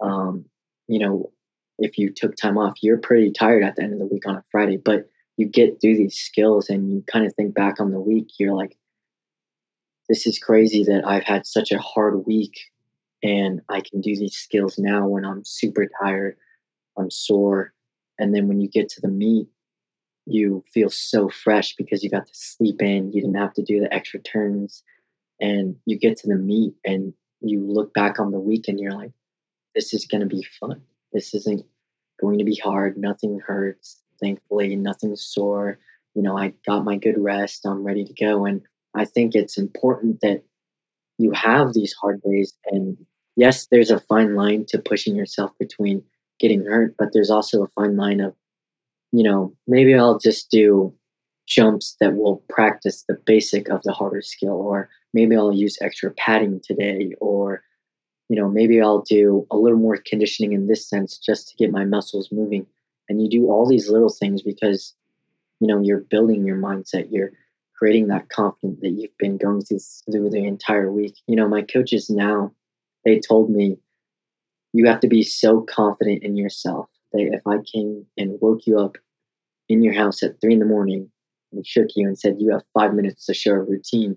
[0.00, 0.46] um,
[0.88, 1.30] you know,
[1.78, 2.82] if you took time off.
[2.82, 5.80] You're pretty tired at the end of the week on a Friday, but you get
[5.80, 8.28] through these skills and you kind of think back on the week.
[8.38, 8.76] You're like,
[10.08, 12.70] this is crazy that I've had such a hard week
[13.22, 16.36] and I can do these skills now when I'm super tired,
[16.98, 17.72] I'm sore.
[18.18, 19.48] And then when you get to the meet,
[20.26, 23.80] you feel so fresh because you got to sleep in, you didn't have to do
[23.80, 24.82] the extra turns.
[25.40, 28.92] And you get to the meet and you look back on the week and you're
[28.92, 29.12] like,
[29.74, 30.80] this is going to be fun.
[31.12, 31.64] This isn't
[32.20, 32.96] going to be hard.
[32.96, 34.03] Nothing hurts.
[34.20, 35.78] Thankfully, nothing's sore.
[36.14, 37.66] You know, I got my good rest.
[37.66, 38.46] I'm ready to go.
[38.46, 38.62] And
[38.94, 40.42] I think it's important that
[41.18, 42.54] you have these hard days.
[42.66, 42.96] And
[43.36, 46.02] yes, there's a fine line to pushing yourself between
[46.40, 48.34] getting hurt, but there's also a fine line of,
[49.12, 50.94] you know, maybe I'll just do
[51.46, 56.10] jumps that will practice the basic of the harder skill, or maybe I'll use extra
[56.12, 57.62] padding today, or,
[58.28, 61.72] you know, maybe I'll do a little more conditioning in this sense just to get
[61.72, 62.66] my muscles moving.
[63.08, 64.94] And you do all these little things because,
[65.60, 67.08] you know, you're building your mindset.
[67.10, 67.32] You're
[67.76, 71.16] creating that confidence that you've been going through through the entire week.
[71.26, 72.52] You know, my coaches now,
[73.04, 73.78] they told me
[74.72, 78.78] you have to be so confident in yourself that if I came and woke you
[78.78, 78.96] up
[79.68, 81.10] in your house at three in the morning
[81.52, 84.16] and shook you and said you have five minutes to show a routine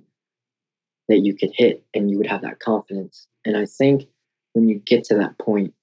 [1.08, 3.28] that you could hit and you would have that confidence.
[3.46, 4.08] And I think
[4.54, 5.74] when you get to that point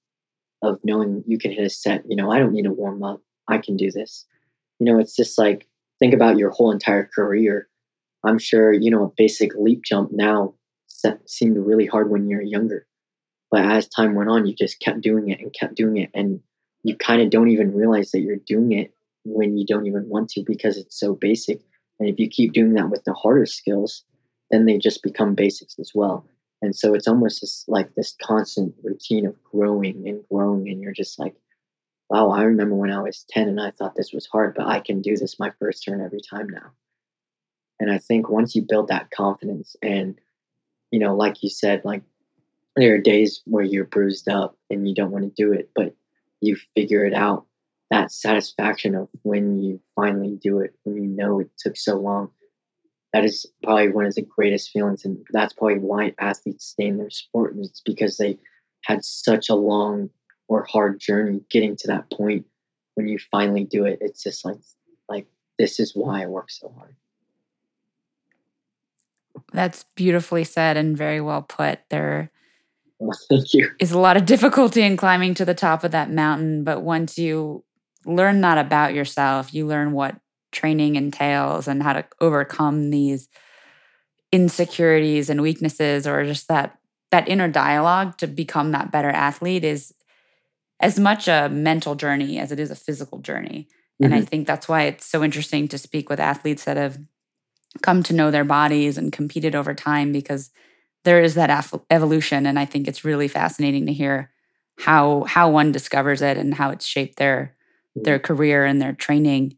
[0.67, 3.21] of knowing you can hit a set, you know, I don't need to warm up.
[3.47, 4.25] I can do this.
[4.79, 5.67] You know, it's just like
[5.99, 7.67] think about your whole entire career.
[8.25, 10.53] I'm sure, you know, a basic leap jump now
[11.27, 12.87] seemed really hard when you're younger.
[13.51, 16.09] But as time went on, you just kept doing it and kept doing it.
[16.13, 16.39] And
[16.83, 20.29] you kind of don't even realize that you're doing it when you don't even want
[20.31, 21.61] to because it's so basic.
[21.99, 24.03] And if you keep doing that with the harder skills,
[24.51, 26.25] then they just become basics as well.
[26.61, 30.69] And so it's almost just like this constant routine of growing and growing.
[30.69, 31.35] And you're just like,
[32.09, 34.79] wow, I remember when I was 10 and I thought this was hard, but I
[34.79, 36.71] can do this my first turn every time now.
[37.79, 40.17] And I think once you build that confidence and,
[40.91, 42.03] you know, like you said, like
[42.75, 45.93] there are days where you're bruised up and you don't want to do it, but
[46.41, 47.45] you figure it out.
[47.91, 52.31] That satisfaction of when you finally do it, when you know it took so long,
[53.15, 55.05] that is probably one of the greatest feelings.
[55.05, 57.55] And that's probably why athletes stay in their sport.
[57.55, 58.37] And it's because they
[58.83, 60.09] had such a long
[60.47, 62.45] or hard journey getting to that point
[62.95, 64.57] when you finally do it it's just like
[65.09, 65.27] like
[65.59, 66.95] this is why i work so hard
[69.51, 72.31] that's beautifully said and very well put there
[72.99, 76.09] well, thank you is a lot of difficulty in climbing to the top of that
[76.09, 77.63] mountain but once you
[78.05, 80.15] learn that about yourself you learn what
[80.55, 83.29] training entails and how to overcome these
[84.31, 86.79] insecurities and weaknesses or just that
[87.11, 89.93] that inner dialogue to become that better athlete is
[90.79, 93.67] as much a mental journey as it is a physical journey.
[93.69, 94.05] Mm-hmm.
[94.05, 94.25] And I mm-hmm.
[94.25, 96.97] think that's why it's so interesting to speak with athletes that have
[97.81, 100.49] come to know their bodies and competed over time because
[101.03, 104.31] there is that af- evolution and I think it's really fascinating to hear
[104.77, 107.55] how how one discovers it and how it's shaped their
[107.95, 108.03] mm-hmm.
[108.03, 109.57] their career and their training.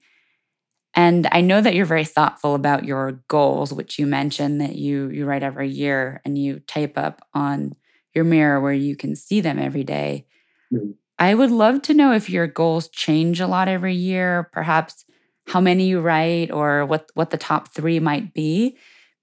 [0.93, 5.09] And I know that you're very thoughtful about your goals, which you mentioned that you
[5.09, 7.75] you write every year and you type up on
[8.13, 10.25] your mirror where you can see them every day.
[10.73, 10.91] Mm-hmm.
[11.19, 15.05] I would love to know if your goals change a lot every year, perhaps
[15.47, 18.77] how many you write or what what the top 3 might be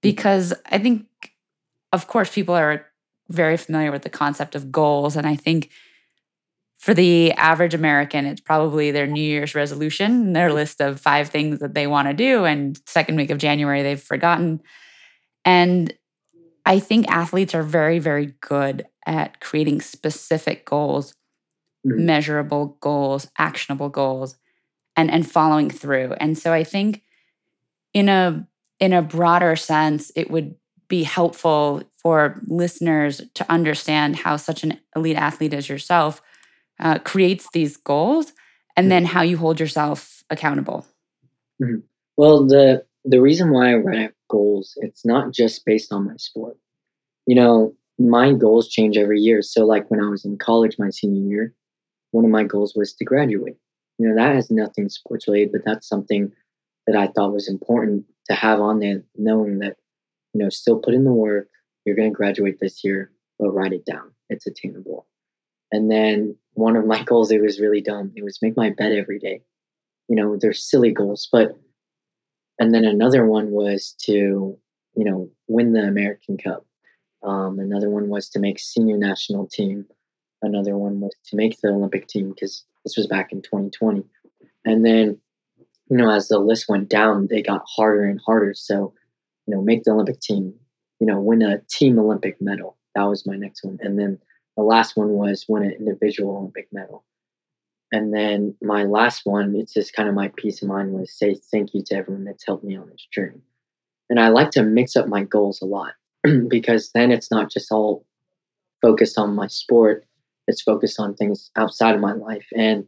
[0.05, 1.07] because I think,
[1.91, 2.85] of course, people are
[3.29, 5.15] very familiar with the concept of goals.
[5.15, 5.71] And I think
[6.85, 11.57] for the average American, it's probably their New Year's resolution, their list of five things
[11.57, 12.45] that they want to do.
[12.45, 14.61] And second week of January, they've forgotten.
[15.43, 15.91] And
[16.63, 21.15] I think athletes are very, very good at creating specific goals,
[21.83, 22.05] mm-hmm.
[22.05, 24.35] measurable goals, actionable goals,
[24.95, 26.13] and, and following through.
[26.19, 27.01] And so I think
[27.95, 28.47] in a
[28.79, 30.53] in a broader sense, it would
[30.87, 36.21] be helpful for listeners to understand how such an elite athlete as yourself
[36.79, 38.33] uh, creates these goals
[38.75, 40.85] and then how you hold yourself accountable.
[41.61, 41.79] Mm-hmm.
[42.17, 46.57] well the the reason why i write goals it's not just based on my sport.
[47.25, 49.41] You know my goals change every year.
[49.41, 51.53] So like when i was in college my senior year
[52.11, 53.57] one of my goals was to graduate.
[53.97, 56.31] You know that has nothing sports related but that's something
[56.85, 59.77] that i thought was important to have on there knowing that
[60.33, 61.47] you know still put in the work
[61.85, 64.11] you're going to graduate this year but write it down.
[64.29, 65.07] It's attainable
[65.71, 68.11] and then one of my goals, it was really dumb.
[68.15, 69.41] It was make my bed every day.
[70.07, 71.57] You know, they're silly goals, but
[72.59, 74.57] and then another one was to,
[74.95, 76.65] you know, win the American Cup.
[77.23, 79.85] Um, another one was to make senior national team.
[80.41, 84.03] Another one was to make the Olympic team because this was back in 2020.
[84.63, 85.17] And then,
[85.89, 88.53] you know, as the list went down, they got harder and harder.
[88.53, 88.93] So,
[89.47, 90.53] you know, make the Olympic team,
[90.99, 92.77] you know, win a team Olympic medal.
[92.93, 93.79] That was my next one.
[93.81, 94.19] And then
[94.57, 97.03] the last one was win an individual Olympic medal.
[97.91, 101.35] And then my last one, it's just kind of my peace of mind was say
[101.35, 103.41] thank you to everyone that's helped me on this journey.
[104.09, 105.93] And I like to mix up my goals a lot
[106.47, 108.05] because then it's not just all
[108.81, 110.05] focused on my sport,
[110.47, 112.47] it's focused on things outside of my life.
[112.55, 112.85] And,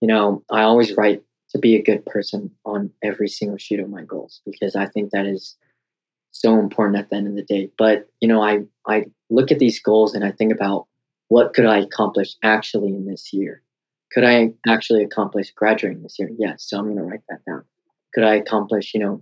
[0.00, 3.88] you know, I always write to be a good person on every single sheet of
[3.88, 5.56] my goals because I think that is
[6.32, 7.70] so important at the end of the day.
[7.78, 10.86] But, you know, I, I look at these goals and I think about
[11.34, 13.60] what could I accomplish actually in this year?
[14.12, 16.30] Could I actually accomplish graduating this year?
[16.38, 16.64] Yes.
[16.68, 17.64] So I'm going to write that down.
[18.14, 19.20] Could I accomplish, you know,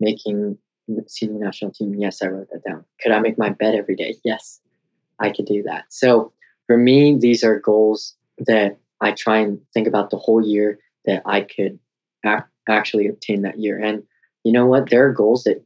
[0.00, 1.94] making the senior national team?
[1.94, 2.84] Yes, I wrote that down.
[3.00, 4.16] Could I make my bed every day?
[4.24, 4.60] Yes,
[5.20, 5.84] I could do that.
[5.88, 6.32] So
[6.66, 11.22] for me, these are goals that I try and think about the whole year that
[11.26, 11.78] I could
[12.26, 13.78] ac- actually obtain that year.
[13.78, 14.02] And
[14.42, 14.90] you know what?
[14.90, 15.64] There are goals that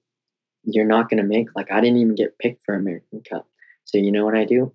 [0.64, 1.48] you're not going to make.
[1.56, 3.48] Like I didn't even get picked for American Cup.
[3.86, 4.74] So you know what I do?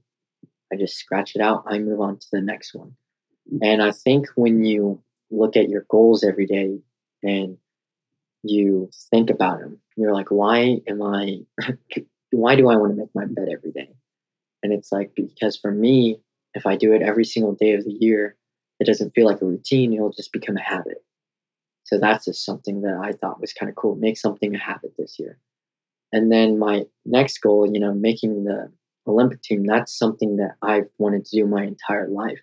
[0.71, 1.63] I just scratch it out.
[1.67, 2.95] I move on to the next one.
[3.51, 3.59] Mm.
[3.61, 6.79] And I think when you look at your goals every day
[7.23, 7.57] and
[8.43, 11.41] you think about them, you're like, why am I,
[12.31, 13.89] why do I want to make my bed every day?
[14.63, 16.21] And it's like, because for me,
[16.53, 18.35] if I do it every single day of the year,
[18.79, 19.93] it doesn't feel like a routine.
[19.93, 21.03] It'll just become a habit.
[21.83, 23.95] So that's just something that I thought was kind of cool.
[23.95, 25.39] Make something a habit this year.
[26.11, 28.71] And then my next goal, you know, making the
[29.07, 32.39] Olympic team, that's something that I've wanted to do my entire life.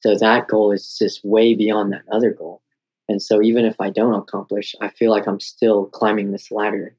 [0.00, 2.62] So that goal is just way beyond that other goal.
[3.08, 6.96] And so even if I don't accomplish, I feel like I'm still climbing this ladder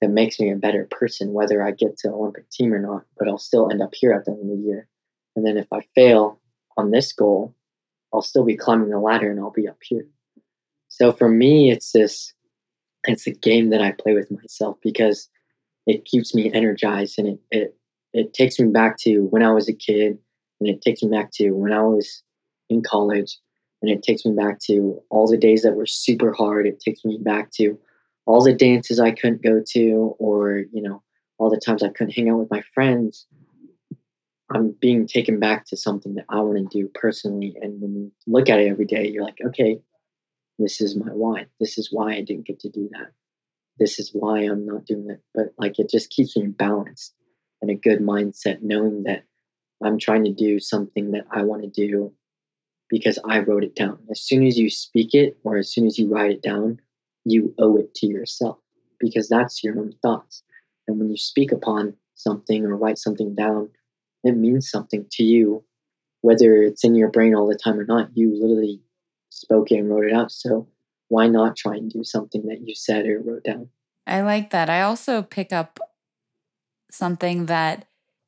[0.00, 3.28] that makes me a better person, whether I get to Olympic team or not, but
[3.28, 4.88] I'll still end up here at the end of the year.
[5.36, 6.40] And then if I fail
[6.76, 7.54] on this goal,
[8.12, 10.06] I'll still be climbing the ladder and I'll be up here.
[10.88, 12.34] So for me, it's this,
[13.04, 15.28] it's a game that I play with myself because
[15.86, 17.76] it keeps me energized and it, it
[18.12, 20.18] it takes me back to when I was a kid,
[20.60, 22.22] and it takes me back to when I was
[22.68, 23.38] in college,
[23.80, 26.66] and it takes me back to all the days that were super hard.
[26.66, 27.78] It takes me back to
[28.26, 31.02] all the dances I couldn't go to, or you know,
[31.38, 33.26] all the times I couldn't hang out with my friends.
[34.50, 37.56] I'm being taken back to something that I want to do personally.
[37.60, 39.80] And when you look at it every day, you're like, okay,
[40.58, 41.46] this is my why.
[41.58, 43.12] This is why I didn't get to do that.
[43.78, 45.22] This is why I'm not doing it.
[45.34, 47.14] But like, it just keeps me balanced
[47.62, 49.24] and a good mindset, knowing that
[49.82, 52.12] I'm trying to do something that I want to do
[52.90, 53.98] because I wrote it down.
[54.10, 56.80] As soon as you speak it or as soon as you write it down,
[57.24, 58.58] you owe it to yourself
[59.00, 60.42] because that's your own thoughts.
[60.86, 63.70] And when you speak upon something or write something down,
[64.24, 65.64] it means something to you,
[66.20, 68.10] whether it's in your brain all the time or not.
[68.14, 68.82] You literally
[69.30, 70.30] spoke it and wrote it out.
[70.30, 70.68] So
[71.08, 73.68] why not try and do something that you said or wrote down?
[74.06, 74.68] I like that.
[74.68, 75.78] I also pick up
[76.92, 77.86] something that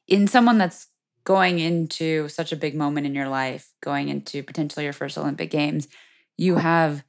[0.08, 0.88] in someone that's
[1.24, 5.50] going into such a big moment in your life, going into potentially your first Olympic
[5.50, 5.88] Games,
[6.36, 7.04] you have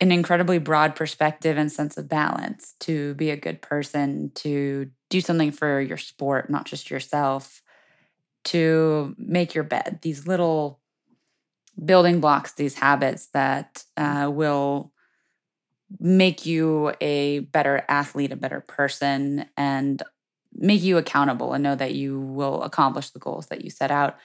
[0.00, 5.20] an incredibly broad perspective and sense of balance to be a good person, to do
[5.20, 7.62] something for your sport, not just yourself,
[8.44, 10.00] to make your bed.
[10.02, 10.80] These little
[11.82, 14.92] building blocks, these habits that uh, will
[16.00, 20.02] make you a better athlete, a better person, and
[20.56, 24.16] make you accountable and know that you will accomplish the goals that you set out.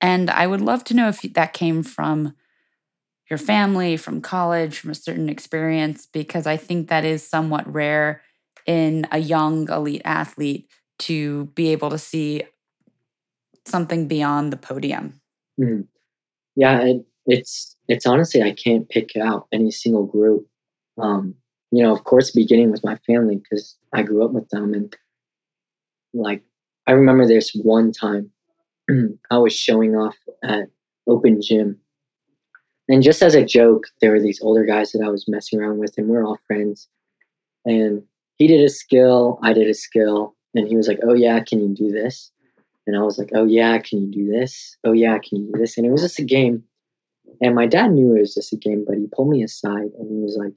[0.00, 2.34] And I would love to know if that came from
[3.30, 8.22] your family, from college, from a certain experience, because I think that is somewhat rare
[8.66, 10.68] in a young elite athlete
[11.00, 12.42] to be able to see
[13.66, 15.20] something beyond the podium.
[15.60, 15.82] Mm-hmm.
[16.56, 20.46] Yeah, it, it's it's honestly I can't pick out any single group.
[20.98, 21.34] Um,
[21.70, 24.94] you know, of course, beginning with my family because I grew up with them, and
[26.14, 26.42] like
[26.86, 28.30] I remember this one time
[29.30, 30.68] I was showing off at
[31.06, 31.78] open gym,
[32.88, 35.78] and just as a joke, there were these older guys that I was messing around
[35.78, 36.88] with, and we are all friends.
[37.64, 38.02] And
[38.36, 41.60] he did a skill, I did a skill, and he was like, "Oh yeah, can
[41.60, 42.30] you do this?"
[42.86, 44.76] And I was like, "Oh yeah, can you do this?
[44.84, 46.64] Oh yeah, can you do this?" And it was just a game.
[47.40, 50.10] And my dad knew it was just a game, but he pulled me aside and
[50.10, 50.52] he was like,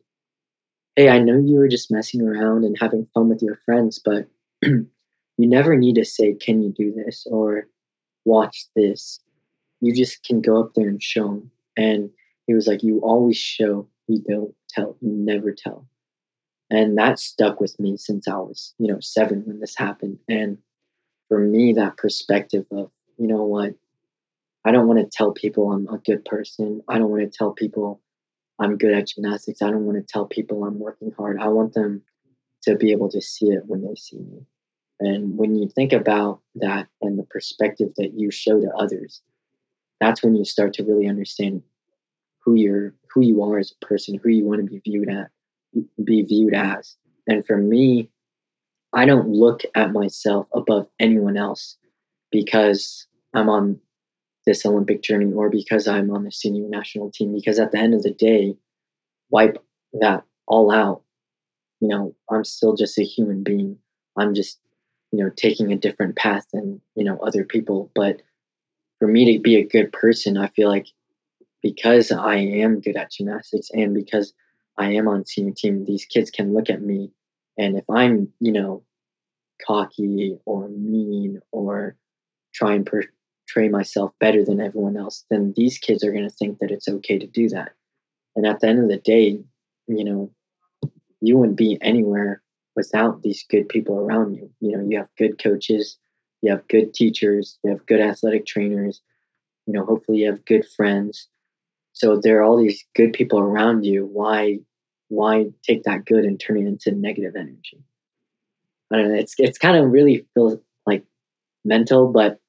[0.96, 4.28] "Hey, I know you were just messing around and having fun with your friends, but
[5.38, 7.67] you never need to say, "Can you do this?" or
[8.26, 9.19] "Watch this."
[9.82, 11.52] You just can go up there and show them.
[11.78, 12.10] And
[12.47, 15.88] he was like, "You always show, you don't tell, you never tell."
[16.69, 20.19] And that stuck with me since I was, you know, seven when this happened.
[20.28, 20.58] And
[21.28, 23.76] for me, that perspective of, you know what,
[24.65, 26.82] I don't want to tell people I'm a good person.
[26.89, 28.02] I don't want to tell people
[28.60, 29.62] I'm good at gymnastics.
[29.62, 31.39] I don't want to tell people I'm working hard.
[31.39, 32.04] I want them
[32.63, 34.45] to be able to see it when they see me.
[35.00, 39.22] And when you think about that and the perspective that you show to others,
[40.00, 41.62] that's when you start to really understand
[42.44, 45.30] who you're who you are as a person, who you want to be viewed at
[46.04, 46.96] be viewed as.
[47.28, 48.10] And for me,
[48.94, 51.78] I don't look at myself above anyone else
[52.32, 53.80] because I'm on
[54.46, 57.34] this Olympic journey or because I'm on the senior national team.
[57.34, 58.56] Because at the end of the day,
[59.30, 59.58] wipe
[60.00, 61.04] that all out.
[61.82, 63.78] You know, I'm still just a human being.
[64.18, 64.60] I'm just,
[65.12, 67.91] you know, taking a different path than, you know, other people.
[67.96, 68.22] But
[69.00, 70.88] for me to be a good person, I feel like
[71.62, 74.34] because I am good at gymnastics and because
[74.78, 77.12] I am on senior team, these kids can look at me,
[77.58, 78.84] and if I'm, you know,
[79.65, 81.96] cocky or mean or
[82.54, 86.60] try and portray myself better than everyone else, then these kids are going to think
[86.60, 87.74] that it's okay to do that.
[88.36, 89.39] And at the end of the day,
[89.88, 90.32] you know,
[91.22, 92.43] you wouldn't be anywhere
[92.78, 94.50] without these good people around you.
[94.62, 95.98] You know, you have good coaches,
[96.42, 99.02] you have good teachers, you have good athletic trainers,
[99.66, 101.28] you know, hopefully you have good friends.
[101.94, 104.06] So there are all these good people around you.
[104.06, 104.60] Why
[105.10, 107.84] why take that good and turn it into negative energy?
[108.94, 109.20] I don't know.
[109.20, 111.04] It's it's kind of really feels like
[111.66, 112.40] mental, but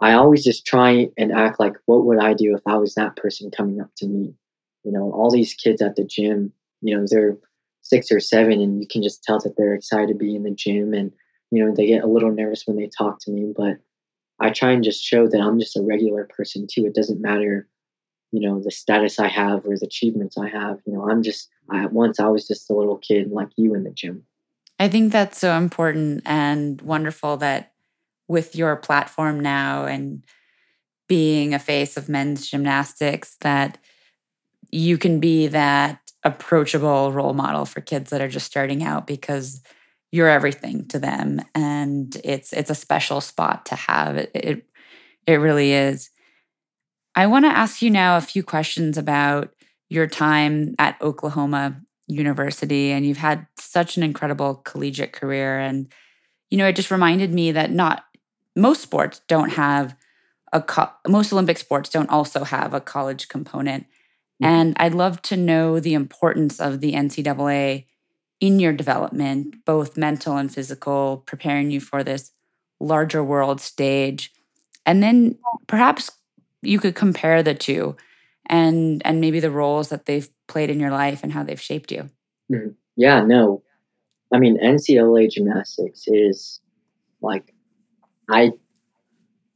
[0.00, 3.16] I always just try and act like what would I do if I was that
[3.16, 4.34] person coming up to me?
[4.84, 7.38] You know, all these kids at the gym, you know, they're
[7.88, 10.50] six or seven and you can just tell that they're excited to be in the
[10.50, 11.12] gym and
[11.52, 13.76] you know, they get a little nervous when they talk to me, but
[14.40, 16.84] I try and just show that I'm just a regular person too.
[16.86, 17.68] It doesn't matter
[18.32, 21.48] you know the status i have or the achievements i have you know i'm just
[21.70, 24.24] I, once i was just a little kid like you in the gym
[24.78, 27.72] i think that's so important and wonderful that
[28.28, 30.24] with your platform now and
[31.08, 33.78] being a face of men's gymnastics that
[34.76, 39.62] you can be that approachable role model for kids that are just starting out because
[40.12, 44.66] you're everything to them and it's it's a special spot to have it it,
[45.26, 46.10] it really is
[47.14, 49.50] I want to ask you now a few questions about
[49.88, 52.92] your time at Oklahoma University.
[52.92, 55.58] And you've had such an incredible collegiate career.
[55.58, 55.90] And,
[56.50, 58.04] you know, it just reminded me that not
[58.54, 59.96] most sports don't have
[60.52, 63.86] a, co- most Olympic sports don't also have a college component.
[64.42, 64.44] Mm-hmm.
[64.44, 67.86] And I'd love to know the importance of the NCAA
[68.40, 72.32] in your development, both mental and physical, preparing you for this
[72.80, 74.32] larger world stage.
[74.84, 76.10] And then perhaps
[76.62, 77.96] you could compare the two
[78.48, 81.90] and and maybe the roles that they've played in your life and how they've shaped
[81.90, 82.10] you.
[82.52, 82.70] Mm-hmm.
[82.96, 83.62] Yeah, no.
[84.32, 86.60] I mean, NCAA gymnastics is
[87.22, 87.54] like
[88.28, 88.52] I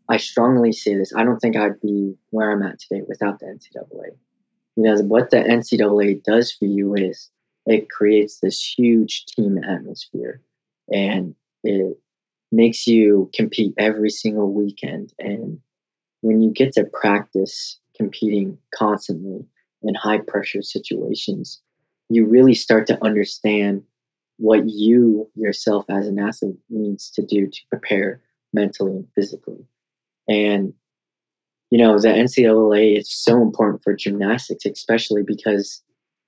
[0.09, 1.13] I strongly say this.
[1.15, 4.17] I don't think I'd be where I'm at today without the NCAA.
[4.77, 7.31] You know, what the NCAA does for you is
[7.67, 10.41] it creates this huge team atmosphere
[10.93, 11.99] and it
[12.53, 15.61] makes you compete every single weekend and
[16.23, 19.45] when you get to practice competing constantly
[19.83, 21.61] in high pressure situations,
[22.09, 23.83] you really start to understand
[24.37, 28.21] what you yourself as an athlete needs to do to prepare
[28.53, 29.65] mentally and physically.
[30.29, 30.73] And
[31.71, 35.83] you know, the NCAA is so important for gymnastics, especially because,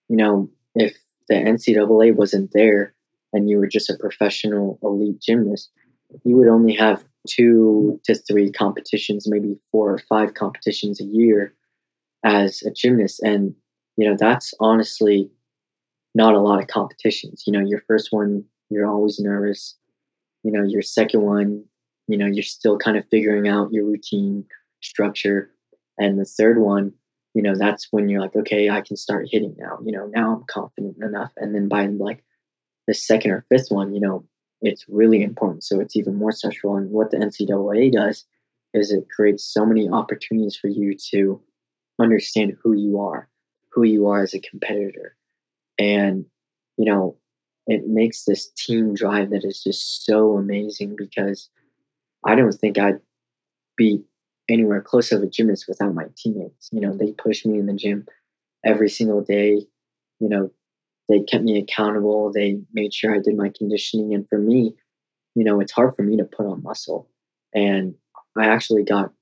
[0.09, 0.97] you know, if
[1.28, 2.95] the NCAA wasn't there
[3.32, 5.70] and you were just a professional elite gymnast,
[6.24, 11.55] you would only have two to three competitions, maybe four or five competitions a year
[12.24, 13.20] as a gymnast.
[13.22, 13.55] And,
[13.97, 15.28] you know, that's honestly
[16.14, 17.45] not a lot of competitions.
[17.47, 19.76] You know, your first one, you're always nervous.
[20.45, 21.64] You know, your second one,
[22.07, 24.45] you know, you're still kind of figuring out your routine
[24.83, 25.51] structure.
[25.99, 26.93] And the third one,
[27.35, 29.78] you know, that's when you're like, okay, I can start hitting now.
[29.85, 31.33] You know, now I'm confident enough.
[31.37, 32.22] And then by like
[32.87, 34.24] the second or fifth one, you know,
[34.61, 35.64] it's really important.
[35.64, 36.76] So it's even more special.
[36.76, 38.24] And what the NCAA does
[38.74, 41.41] is it creates so many opportunities for you to
[41.99, 43.28] understand who you are,
[43.70, 45.16] who you are as a competitor.
[45.78, 46.26] And,
[46.76, 47.16] you know,
[47.66, 51.49] it makes this team drive that is just so amazing because
[52.24, 53.01] I don't think I'd
[53.76, 54.03] be
[54.49, 56.68] anywhere close to a gymnast without my teammates.
[56.72, 58.07] You know, they pushed me in the gym
[58.64, 59.66] every single day.
[60.20, 60.51] You know,
[61.09, 62.32] they kept me accountable.
[62.32, 64.14] They made sure I did my conditioning.
[64.14, 64.74] And for me,
[65.34, 67.09] you know, it's hard for me to put on muscle.
[67.55, 67.95] And
[68.36, 69.12] I actually got,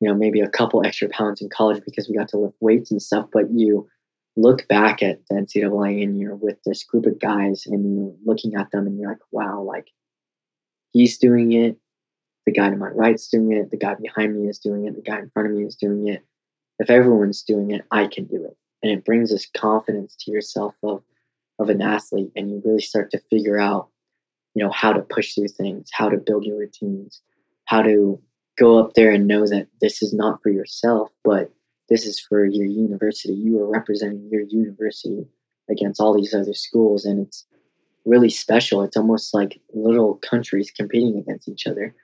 [0.00, 2.90] you know, maybe a couple extra pounds in college because we got to lift weights
[2.90, 3.26] and stuff.
[3.32, 3.88] But you
[4.36, 8.54] look back at the NCAA and you're with this group of guys and you're looking
[8.54, 9.88] at them and you're like, wow, like
[10.92, 11.76] he's doing it.
[12.46, 13.70] The guy to my right's doing it.
[13.70, 14.94] The guy behind me is doing it.
[14.94, 16.24] The guy in front of me is doing it.
[16.78, 20.76] If everyone's doing it, I can do it and it brings this confidence to yourself
[20.84, 21.02] of
[21.58, 23.88] of an athlete and you really start to figure out
[24.54, 27.20] you know how to push through things how to build your routines
[27.64, 28.20] how to
[28.56, 31.50] go up there and know that this is not for yourself but
[31.88, 35.26] this is for your university you are representing your university
[35.70, 37.46] against all these other schools and it's
[38.04, 41.94] really special it's almost like little countries competing against each other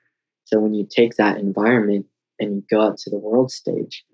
[0.50, 2.06] so when you take that environment
[2.38, 4.04] and you go out to the world stage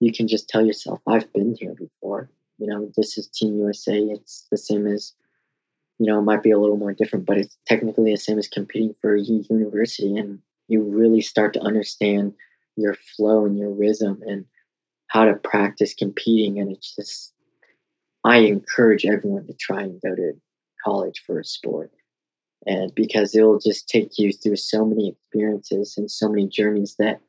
[0.00, 2.30] you can just tell yourself, I've been here before.
[2.58, 3.98] You know, this is Team USA.
[3.98, 5.12] It's the same as,
[5.98, 8.48] you know, it might be a little more different, but it's technically the same as
[8.48, 10.16] competing for a university.
[10.16, 12.34] And you really start to understand
[12.76, 14.44] your flow and your rhythm and
[15.08, 16.60] how to practice competing.
[16.60, 17.32] And it's just,
[18.24, 20.32] I encourage everyone to try and go to
[20.84, 21.90] college for a sport.
[22.66, 26.96] And because it will just take you through so many experiences and so many journeys
[26.98, 27.20] that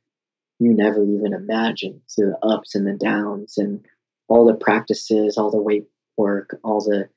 [0.60, 2.02] you never even imagine.
[2.08, 3.86] So the ups and the downs and
[4.28, 5.86] all the practices, all the weight
[6.18, 7.08] work, all the,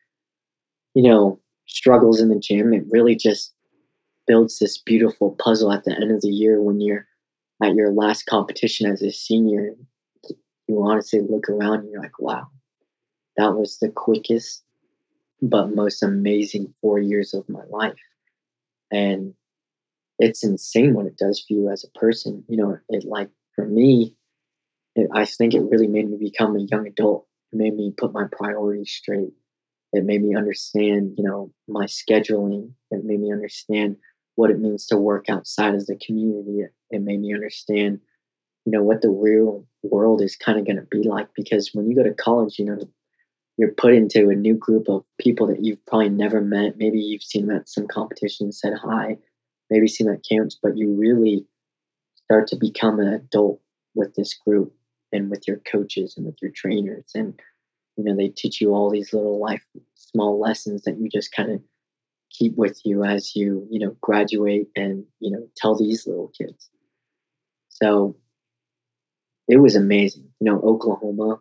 [0.95, 2.73] you know, struggles in the gym.
[2.73, 3.55] It really just
[4.27, 7.07] builds this beautiful puzzle at the end of the year when you're
[7.63, 9.75] at your last competition as a senior.
[10.69, 12.47] You honestly look around and you're like, wow,
[13.37, 14.63] that was the quickest
[15.43, 17.99] but most amazing four years of my life.
[18.91, 19.35] And
[20.19, 22.45] it's insane what it does for you as a person.
[22.49, 24.17] You know, it like for me,
[24.95, 27.27] it, I think it really made me become a young adult.
[27.53, 29.33] It made me put my priorities straight.
[29.93, 32.73] It made me understand, you know, my scheduling.
[32.91, 33.97] It made me understand
[34.37, 36.61] what it means to work outside of the community.
[36.61, 38.01] It, it made me understand,
[38.65, 41.29] you know, what the real world is kind of going to be like.
[41.35, 42.79] Because when you go to college, you know,
[43.63, 46.79] you're put into a new group of people that you've probably never met.
[46.79, 49.19] Maybe you've seen them at some competition, said hi,
[49.71, 51.47] maybe seen at camps, but you really
[52.25, 53.61] start to become an adult
[53.95, 54.75] with this group
[55.13, 57.13] and with your coaches and with your trainers.
[57.15, 57.39] And,
[57.97, 59.63] you know, they teach you all these little life,
[59.95, 61.61] small lessons that you just kind of
[62.33, 66.69] keep with you as you, you know, graduate and, you know, tell these little kids.
[67.69, 68.17] So
[69.47, 70.31] it was amazing.
[70.41, 71.39] You know, Oklahoma,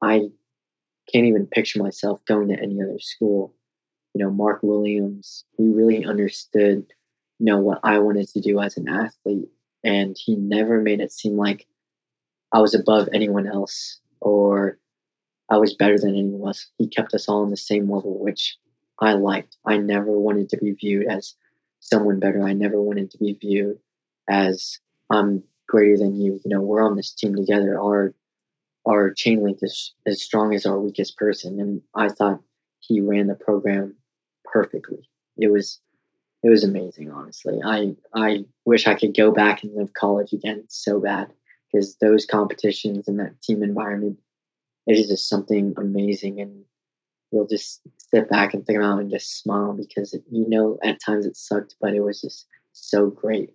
[0.00, 0.28] I
[1.12, 3.54] can't even picture myself going to any other school.
[4.14, 6.86] You know, Mark Williams, he really understood
[7.40, 9.48] you know what I wanted to do as an athlete,
[9.82, 11.66] and he never made it seem like
[12.52, 14.78] I was above anyone else or
[15.48, 16.70] I was better than anyone else.
[16.76, 18.58] He kept us all on the same level, which
[19.00, 19.56] I liked.
[19.66, 21.34] I never wanted to be viewed as
[21.80, 22.42] someone better.
[22.42, 23.78] I never wanted to be viewed
[24.28, 24.78] as
[25.10, 26.40] I'm greater than you.
[26.44, 27.80] You know, we're on this team together.
[27.80, 28.14] Our
[28.86, 32.40] our chain link is as strong as our weakest person, and I thought
[32.80, 33.96] he ran the program
[34.44, 35.08] perfectly.
[35.36, 35.80] It was
[36.42, 37.60] it was amazing honestly.
[37.64, 41.32] I i wish i could go back and live college again so bad
[41.70, 44.18] because those competitions and that team environment
[44.86, 46.40] it is just something amazing.
[46.40, 46.64] And
[47.30, 51.00] you'll just sit back and think about it and just smile because you know at
[51.00, 53.50] times it sucked but it was just so great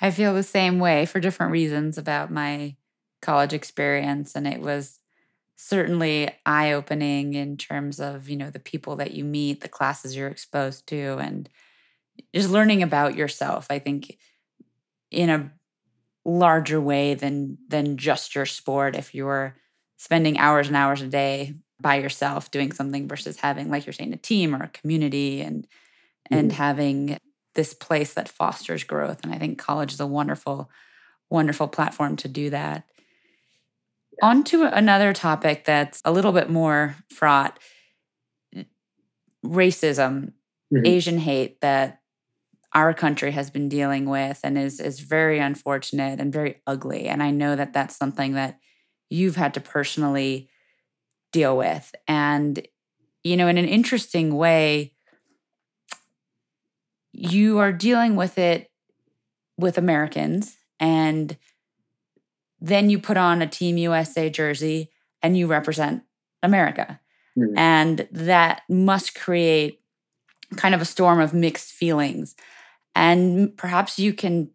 [0.00, 2.74] i feel the same way for different reasons about my
[3.22, 5.00] college experience and it was
[5.62, 10.16] certainly eye opening in terms of, you know, the people that you meet, the classes
[10.16, 11.50] you're exposed to, and
[12.34, 13.66] just learning about yourself.
[13.68, 14.16] I think
[15.10, 15.52] in a
[16.24, 19.54] larger way than than just your sport if you're
[19.96, 24.12] spending hours and hours a day by yourself doing something versus having like you're saying
[24.12, 25.66] a team or a community and
[26.30, 26.56] and mm-hmm.
[26.56, 27.18] having
[27.60, 30.70] this place that fosters growth and i think college is a wonderful
[31.28, 32.84] wonderful platform to do that
[34.22, 37.58] on to another topic that's a little bit more fraught
[39.44, 40.32] racism
[40.72, 40.86] mm-hmm.
[40.86, 42.00] asian hate that
[42.72, 47.22] our country has been dealing with and is is very unfortunate and very ugly and
[47.22, 48.58] i know that that's something that
[49.10, 50.48] you've had to personally
[51.32, 51.94] deal with.
[52.08, 52.66] And,
[53.22, 54.94] you know, in an interesting way,
[57.20, 58.70] you are dealing with it
[59.58, 61.36] with Americans and
[62.60, 64.90] then you put on a Team USA jersey
[65.22, 66.02] and you represent
[66.42, 67.00] America.
[67.38, 67.58] Mm-hmm.
[67.58, 69.80] And that must create
[70.56, 72.34] kind of a storm of mixed feelings.
[72.94, 74.50] And perhaps you can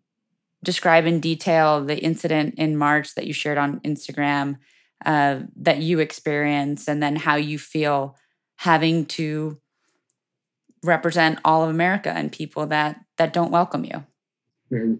[0.63, 4.57] describe in detail the incident in March that you shared on Instagram
[5.05, 8.15] uh, that you experience, and then how you feel
[8.57, 9.59] having to
[10.87, 14.03] represent all of America and people that that don't welcome you.
[14.71, 14.95] Mm-hmm.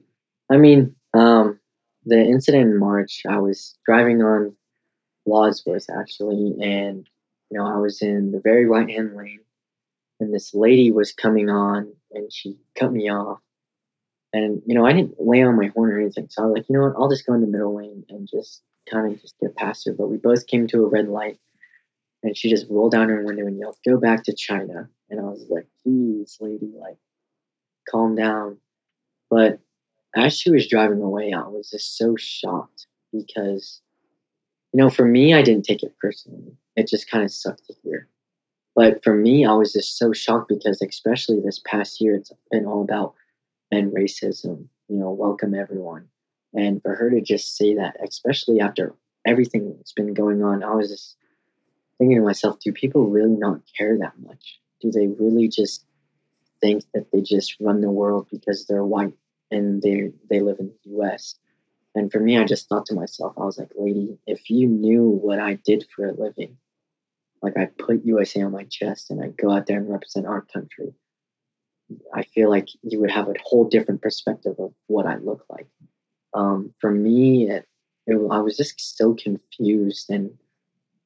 [0.51, 1.59] I mean, um,
[2.05, 4.55] the incident in March, I was driving on
[5.25, 7.07] Wadsworth actually, and
[7.49, 9.41] you know I was in the very right hand lane,
[10.19, 13.39] and this lady was coming on, and she cut me off,
[14.35, 16.27] and you know, I didn't lay on my horn or anything.
[16.29, 18.27] So I was like, you know what, I'll just go in the middle lane and
[18.29, 18.61] just
[18.91, 19.93] kind of just get past her.
[19.93, 21.39] But we both came to a red light
[22.25, 24.89] and she just rolled down her window and yelled, Go back to China.
[25.11, 26.97] And I was like, Please, lady, like
[27.87, 28.57] calm down.
[29.29, 29.59] But
[30.15, 33.81] as she was driving away, I was just so shocked because,
[34.73, 36.57] you know, for me, I didn't take it personally.
[36.75, 38.07] It just kind of sucked to hear.
[38.75, 42.65] But for me, I was just so shocked because, especially this past year, it's been
[42.65, 43.13] all about
[43.71, 46.07] and racism, you know, welcome everyone.
[46.55, 48.95] And for her to just say that, especially after
[49.25, 51.17] everything that's been going on, I was just
[51.97, 54.59] thinking to myself, do people really not care that much?
[54.81, 55.85] Do they really just
[56.61, 59.13] think that they just run the world because they're white
[59.51, 61.35] and they they live in the US?
[61.95, 65.03] And for me, I just thought to myself, I was like, lady, if you knew
[65.07, 66.57] what I did for a living,
[67.41, 70.41] like I put USA on my chest and I go out there and represent our
[70.41, 70.93] country,
[72.13, 75.67] I feel like you would have a whole different perspective of what I look like.
[76.33, 77.65] Um, for me, it,
[78.07, 80.37] it, I was just so confused and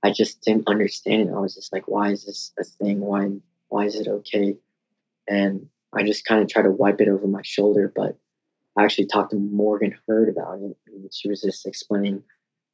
[0.04, 1.34] I just didn't understand it.
[1.34, 3.02] I was just like, why is this a thing?
[3.02, 3.30] Why,
[3.68, 4.58] why is it okay?
[5.28, 8.18] And I just kind of tried to wipe it over my shoulder, but
[8.78, 10.78] I actually talked to Morgan Hurd about it.
[10.88, 12.24] And she was just explaining,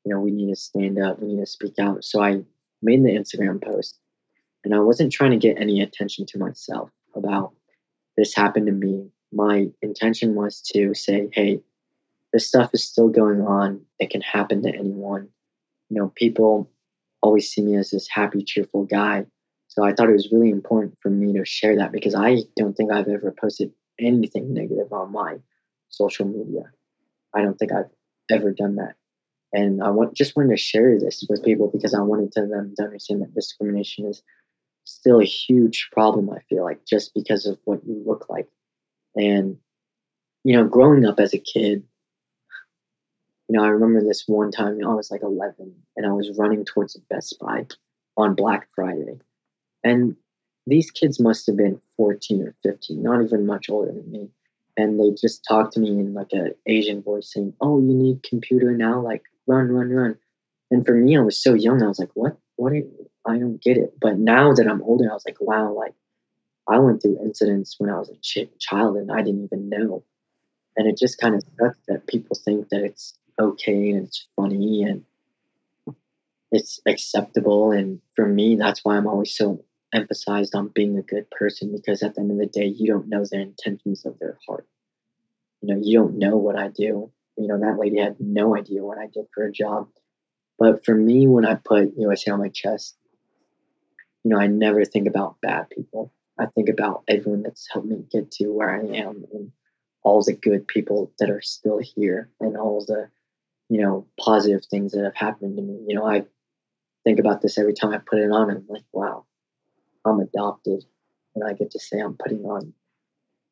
[0.06, 2.04] you know, we need to stand up, we need to speak out.
[2.04, 2.44] So I
[2.82, 3.98] made the Instagram post
[4.64, 7.54] and I wasn't trying to get any attention to myself about
[8.18, 11.62] this happened to me, my intention was to say, hey,
[12.32, 13.82] this stuff is still going on.
[14.00, 15.30] It can happen to anyone.
[15.90, 16.70] You know, people
[17.22, 19.26] always see me as this happy, cheerful guy.
[19.68, 22.76] So I thought it was really important for me to share that because I don't
[22.76, 25.38] think I've ever posted anything negative on my
[25.90, 26.72] social media.
[27.34, 27.92] I don't think I've
[28.30, 28.96] ever done that.
[29.54, 32.74] And I want just wanted to share this with people because I wanted to them
[32.78, 34.22] to understand that discrimination is
[34.84, 38.48] still a huge problem, I feel like, just because of what you look like.
[39.16, 39.58] And,
[40.44, 41.84] you know, growing up as a kid,
[43.48, 46.66] you know, I remember this one time I was like 11 and I was running
[46.66, 47.68] towards a Best Buy
[48.18, 49.20] on Black Friday.
[49.84, 50.16] And
[50.66, 54.30] these kids must have been 14 or 15, not even much older than me.
[54.78, 58.24] And they just talked to me in like an Asian voice saying, Oh, you need
[58.24, 59.00] computer now?
[59.00, 60.18] Like, run, run, run.
[60.72, 61.82] And for me, I was so young.
[61.84, 62.38] I was like, What?
[62.58, 62.74] What?
[62.74, 62.82] Are,
[63.26, 63.94] I don't get it.
[64.00, 65.94] But now that I'm older, I was like, wow, like
[66.68, 70.04] I went through incidents when I was a ch- child and I didn't even know.
[70.78, 74.84] And it just kind of sucks that people think that it's okay and it's funny
[74.84, 75.06] and
[76.52, 77.72] it's acceptable.
[77.72, 79.64] And for me, that's why I'm always so
[79.94, 83.08] emphasized on being a good person because at the end of the day, you don't
[83.08, 84.68] know the intentions of their heart.
[85.62, 87.12] You know, you don't know what I do.
[87.38, 89.90] You know, that lady had no idea what I did for a job.
[90.58, 92.96] But for me, when I put USA on my chest,
[94.24, 96.14] you know, I never think about bad people.
[96.40, 99.52] I think about everyone that's helped me get to where I am and
[100.04, 103.10] all the good people that are still here and all the,
[103.70, 105.80] you know, positive things that have happened to me.
[105.88, 106.26] You know, I
[107.04, 108.50] think about this every time I put it on.
[108.50, 109.26] I'm like, wow,
[110.06, 110.84] I'm adopted.
[111.36, 112.74] And I get to say I'm putting on,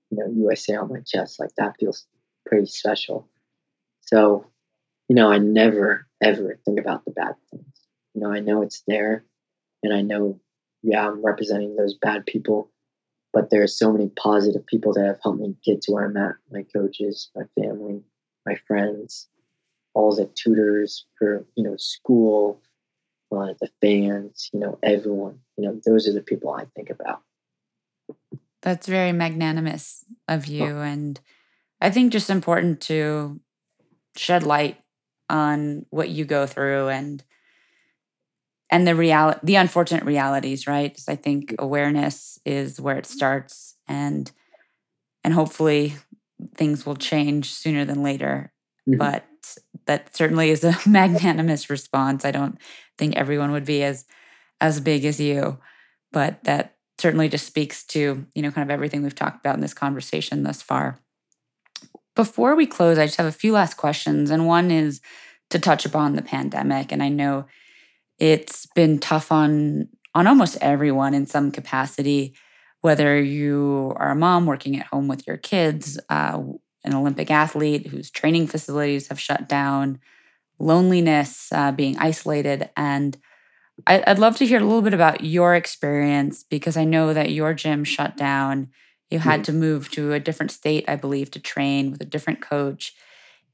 [0.09, 1.39] you know, USA on my chest.
[1.39, 2.07] Like that feels
[2.45, 3.27] pretty special.
[4.01, 4.45] So,
[5.09, 7.65] you know, I never, ever think about the bad things.
[8.13, 9.25] You know, I know it's there
[9.83, 10.39] and I know
[10.83, 12.69] yeah, I'm representing those bad people,
[13.31, 16.17] but there are so many positive people that have helped me get to where I'm
[16.17, 16.35] at.
[16.51, 18.03] My coaches, my family,
[18.45, 19.29] my friends,
[19.93, 22.61] all the tutors for you know school,
[23.31, 25.39] uh, the fans, you know, everyone.
[25.57, 27.21] You know, those are the people I think about.
[28.61, 30.65] That's very magnanimous of you.
[30.65, 30.81] Oh.
[30.81, 31.19] And
[31.81, 33.39] I think just important to
[34.15, 34.77] shed light
[35.29, 37.23] on what you go through and
[38.69, 44.31] and the reality the unfortunate realities right i think awareness is where it starts and
[45.23, 45.95] and hopefully
[46.55, 48.51] things will change sooner than later
[48.87, 48.97] mm-hmm.
[48.97, 49.25] but
[49.85, 52.57] that certainly is a magnanimous response i don't
[52.97, 54.05] think everyone would be as
[54.61, 55.57] as big as you
[56.11, 59.61] but that certainly just speaks to you know kind of everything we've talked about in
[59.61, 60.99] this conversation thus far
[62.15, 64.29] before we close, I just have a few last questions.
[64.29, 65.01] And one is
[65.49, 66.91] to touch upon the pandemic.
[66.91, 67.45] And I know
[68.19, 72.35] it's been tough on on almost everyone in some capacity,
[72.81, 76.39] whether you are a mom working at home with your kids, uh,
[76.83, 79.99] an Olympic athlete whose training facilities have shut down,
[80.59, 82.69] loneliness, uh, being isolated.
[82.77, 83.17] And
[83.87, 87.31] I, I'd love to hear a little bit about your experience because I know that
[87.31, 88.69] your gym shut down
[89.13, 92.41] you had to move to a different state, I believe, to train with a different
[92.41, 92.95] coach.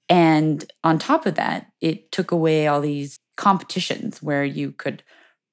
[0.08, 5.04] And on top of that, it took away all these competitions where you could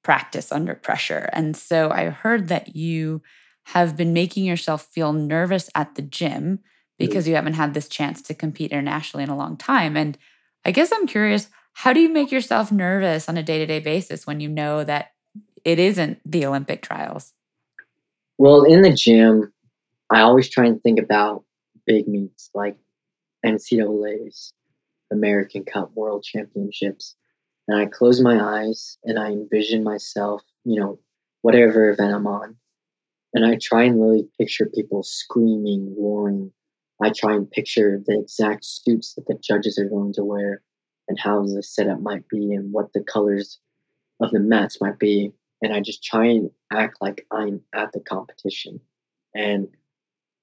[0.05, 1.29] practice under pressure.
[1.33, 3.21] And so I heard that you
[3.65, 6.59] have been making yourself feel nervous at the gym
[6.97, 9.95] because you haven't had this chance to compete internationally in a long time.
[9.95, 10.17] And
[10.65, 13.79] I guess I'm curious how do you make yourself nervous on a day to day
[13.79, 15.11] basis when you know that
[15.63, 17.33] it isn't the Olympic trials?
[18.39, 19.53] Well, in the gym,
[20.09, 21.43] I always try and think about
[21.85, 22.77] big meets like
[23.45, 24.53] NCAA's,
[25.11, 27.15] American Cup, World Championships.
[27.67, 30.99] And I close my eyes and I envision myself, you know,
[31.41, 32.55] whatever event I'm on.
[33.33, 36.51] And I try and really picture people screaming, roaring.
[37.01, 40.61] I try and picture the exact suits that the judges are going to wear
[41.07, 43.59] and how the setup might be and what the colors
[44.19, 45.31] of the mats might be.
[45.61, 48.79] And I just try and act like I'm at the competition.
[49.35, 49.67] And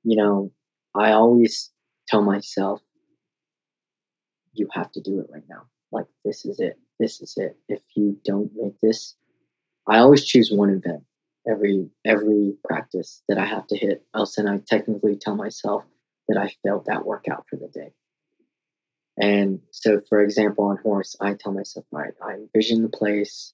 [0.05, 0.53] you know,
[0.95, 1.71] I always
[2.07, 2.81] tell myself,
[4.53, 5.63] you have to do it right now.
[5.91, 6.79] Like, this is it.
[7.01, 7.57] This is it.
[7.69, 9.15] If you don't make this,
[9.89, 11.03] I always choose one event
[11.47, 14.05] every every practice that I have to hit.
[14.15, 15.85] Else, then I technically tell myself
[16.29, 17.93] that I felt that workout for the day.
[19.16, 23.53] And so, for example, on horse, I tell myself, all right, I envision the place,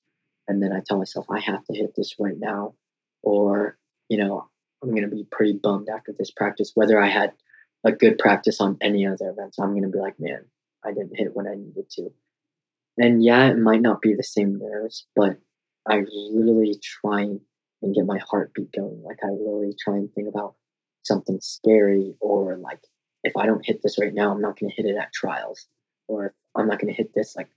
[0.49, 2.75] and then I tell myself I have to hit this right now,
[3.23, 3.77] or
[4.09, 4.49] you know,
[4.83, 6.73] I'm going to be pretty bummed after this practice.
[6.75, 7.33] Whether I had
[7.85, 10.45] a good practice on any other events, I'm going to be like, man,
[10.85, 12.11] I didn't hit when I needed to.
[12.99, 15.39] And yeah, it might not be the same nerves, but
[15.89, 17.23] I literally try
[17.83, 19.03] and get my heartbeat going.
[19.03, 20.55] Like I literally try and think about
[21.03, 22.81] something scary or like
[23.25, 25.67] if I don't hit this right now, I'm not going to hit it at trials.
[26.09, 27.49] Or if I'm not going to hit this, like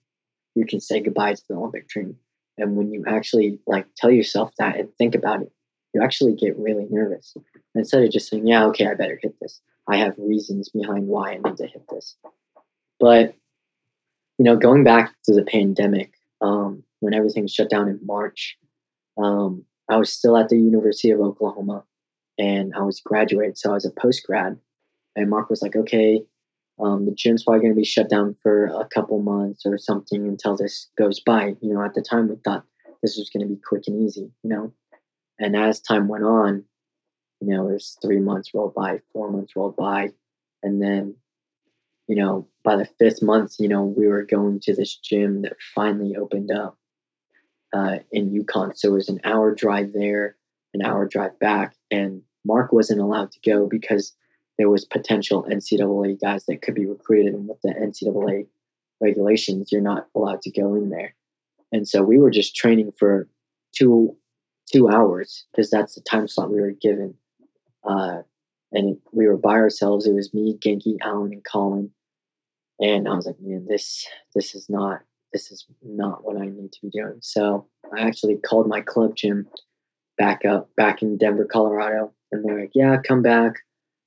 [0.55, 2.17] you can say goodbye to the Olympic dream.
[2.57, 5.51] And when you actually like tell yourself that and think about it,
[5.93, 7.35] you actually get really nervous.
[7.75, 9.61] Instead of just saying, yeah, okay, I better hit this.
[9.87, 12.15] I have reasons behind why I need to hit this.
[12.99, 13.35] But,
[14.37, 18.57] you know, going back to the pandemic, um, when everything shut down in March,
[19.17, 21.83] um, I was still at the University of Oklahoma
[22.37, 23.57] and I was graduated.
[23.57, 24.57] So I was a post grad.
[25.15, 26.23] And Mark was like, okay,
[26.79, 30.27] um, the gym's probably going to be shut down for a couple months or something
[30.27, 31.55] until this goes by.
[31.61, 32.65] You know, at the time we thought
[33.01, 34.73] this was going to be quick and easy, you know.
[35.39, 36.63] And as time went on,
[37.41, 40.09] you know, there's three months rolled by, four months rolled by,
[40.63, 41.15] and then,
[42.07, 45.53] you know, by the fifth month, you know, we were going to this gym that
[45.75, 46.77] finally opened up
[47.73, 48.73] uh, in Yukon.
[48.75, 50.37] So it was an hour drive there,
[50.73, 54.13] an hour drive back, and Mark wasn't allowed to go because
[54.57, 58.47] there was potential NCAA guys that could be recruited, and with the NCAA
[58.99, 61.15] regulations, you're not allowed to go in there.
[61.71, 63.27] And so we were just training for
[63.75, 64.15] two
[64.71, 67.15] two hours because that's the time slot we were given.
[67.83, 68.21] Uh,
[68.71, 70.07] and we were by ourselves.
[70.07, 71.91] It was me, Genki, Allan, and Colin.
[72.79, 76.71] And I was like, man, this this is not this is not what I need
[76.71, 77.19] to be doing.
[77.21, 79.47] So I actually called my club gym
[80.17, 83.59] back up back in Denver, Colorado, and they're like, yeah, come back.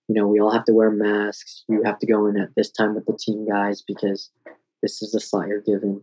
[0.08, 1.64] You know, we all have to wear masks.
[1.68, 4.30] You have to go in at this time with the team guys because
[4.82, 6.00] this is the slot you're given.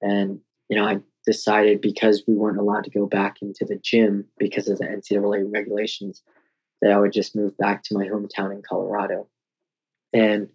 [0.00, 4.26] And you know, I decided because we weren't allowed to go back into the gym
[4.38, 6.22] because of the NCAA regulations
[6.80, 9.26] that I would just move back to my hometown in Colorado.
[10.12, 10.48] And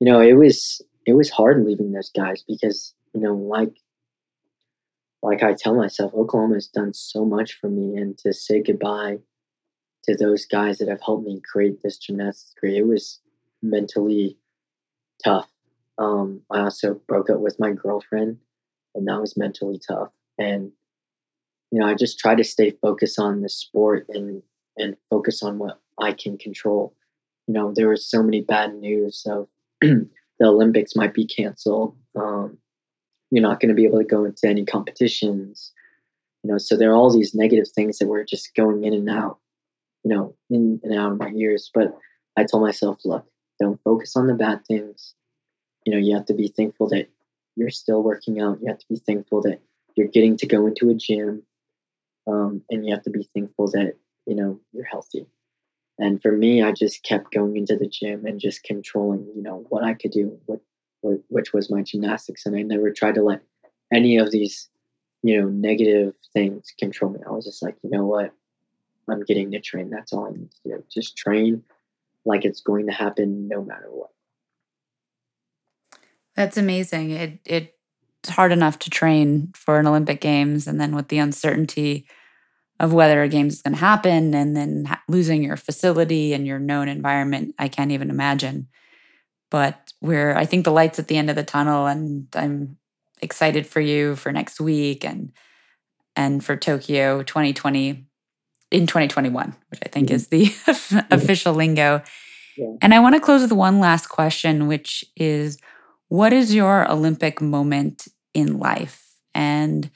[0.00, 3.74] you know, it was it was hard leaving those guys because you know, like
[5.24, 9.18] like I tell myself, Oklahoma has done so much for me, and to say goodbye
[10.04, 13.20] to those guys that have helped me create this gymnastics career, it was
[13.62, 14.36] mentally
[15.24, 15.48] tough.
[15.98, 18.38] Um, I also broke up with my girlfriend
[18.94, 20.10] and that was mentally tough.
[20.38, 20.72] And,
[21.70, 24.42] you know, I just try to stay focused on the sport and,
[24.76, 26.94] and focus on what I can control.
[27.46, 29.48] You know, there was so many bad news of
[29.80, 30.06] the
[30.42, 31.96] Olympics might be canceled.
[32.16, 32.58] Um,
[33.34, 35.72] you're not going to be able to go into any competitions.
[36.42, 39.10] You know, so there are all these negative things that were just going in and
[39.10, 39.38] out,
[40.04, 41.68] you know, in and out of my ears.
[41.74, 41.96] But
[42.36, 43.26] I told myself, look,
[43.60, 45.14] don't focus on the bad things.
[45.84, 47.08] You know, you have to be thankful that
[47.56, 48.60] you're still working out.
[48.60, 49.60] You have to be thankful that
[49.96, 51.42] you're getting to go into a gym.
[52.28, 53.94] Um, and you have to be thankful that,
[54.26, 55.26] you know, you're healthy.
[55.98, 59.66] And for me, I just kept going into the gym and just controlling, you know,
[59.68, 60.60] what I could do, what,
[61.28, 62.46] which was my gymnastics.
[62.46, 63.42] And I never tried to let
[63.92, 64.68] any of these,
[65.22, 67.20] you know, negative things control me.
[67.26, 68.32] I was just like, you know what?
[69.08, 69.90] I'm getting to train.
[69.90, 70.84] That's all I need to do.
[70.90, 71.62] Just train
[72.24, 74.10] like it's going to happen no matter what.
[76.34, 77.10] That's amazing.
[77.10, 82.06] It it's hard enough to train for an Olympic Games, and then with the uncertainty
[82.80, 86.58] of whether a games is going to happen, and then losing your facility and your
[86.58, 88.68] known environment, I can't even imagine.
[89.54, 92.76] But we're, I think, the lights at the end of the tunnel, and I'm
[93.22, 95.30] excited for you for next week and
[96.16, 98.04] and for Tokyo 2020
[98.72, 100.14] in 2021, which I think mm-hmm.
[100.16, 102.02] is the official lingo.
[102.56, 102.72] Yeah.
[102.82, 105.56] And I want to close with one last question, which is
[106.08, 109.06] what is your Olympic moment in life?
[109.36, 109.88] And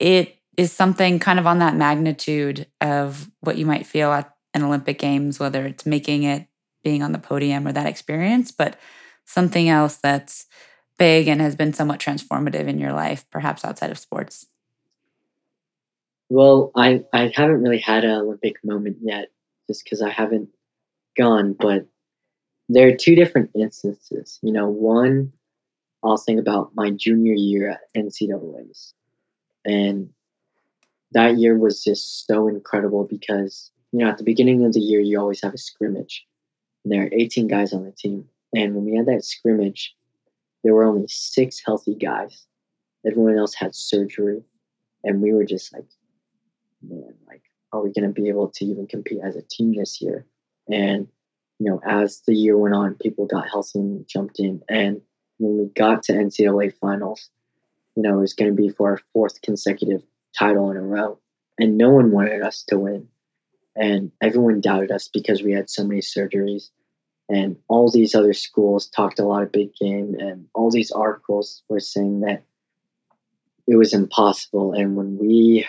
[0.00, 4.64] it is something kind of on that magnitude of what you might feel at an
[4.64, 6.48] Olympic Games, whether it's making it,
[6.82, 8.78] being on the podium, or that experience, but
[9.24, 10.46] something else that's
[10.98, 14.46] big and has been somewhat transformative in your life, perhaps outside of sports.
[16.28, 19.28] Well, I, I haven't really had an Olympic moment yet,
[19.66, 20.48] just because I haven't
[21.16, 21.54] gone.
[21.58, 21.86] But
[22.68, 24.38] there are two different instances.
[24.42, 25.32] You know, one
[26.04, 28.94] I'll think about my junior year at NCAA's,
[29.64, 30.10] and
[31.12, 35.00] that year was just so incredible because you know at the beginning of the year
[35.00, 36.26] you always have a scrimmage.
[36.84, 39.94] There are 18 guys on the team, and when we had that scrimmage,
[40.64, 42.46] there were only six healthy guys.
[43.06, 44.42] Everyone else had surgery,
[45.04, 45.86] and we were just like
[46.82, 50.00] man, like, are we going to be able to even compete as a team this
[50.00, 50.26] year?
[50.68, 51.08] And,
[51.58, 54.62] you know, as the year went on, people got healthy and jumped in.
[54.68, 55.00] And
[55.38, 57.30] when we got to NCAA finals,
[57.96, 60.02] you know, it was going to be for our fourth consecutive
[60.38, 61.18] title in a row.
[61.58, 63.08] And no one wanted us to win.
[63.76, 66.70] And everyone doubted us because we had so many surgeries.
[67.28, 71.62] And all these other schools talked a lot of big game, and all these articles
[71.68, 72.42] were saying that
[73.68, 74.72] it was impossible.
[74.72, 75.64] And when we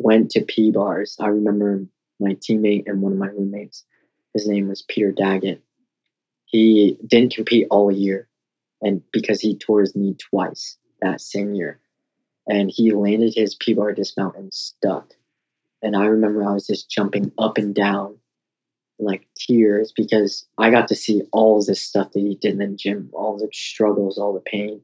[0.00, 1.16] went to P bars.
[1.20, 1.84] I remember
[2.18, 3.84] my teammate and one of my roommates,
[4.34, 5.62] his name was Peter Daggett.
[6.46, 8.28] He didn't compete all year,
[8.82, 11.80] and because he tore his knee twice that same year,
[12.48, 15.12] and he landed his P bar dismount and stuck.
[15.82, 18.16] And I remember I was just jumping up and down,
[18.98, 22.76] like tears, because I got to see all this stuff that he did in the
[22.76, 24.82] gym, all the struggles, all the pain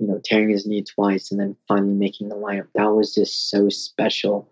[0.00, 2.66] you know, tearing his knee twice and then finally making the lineup.
[2.74, 4.48] That was just so special.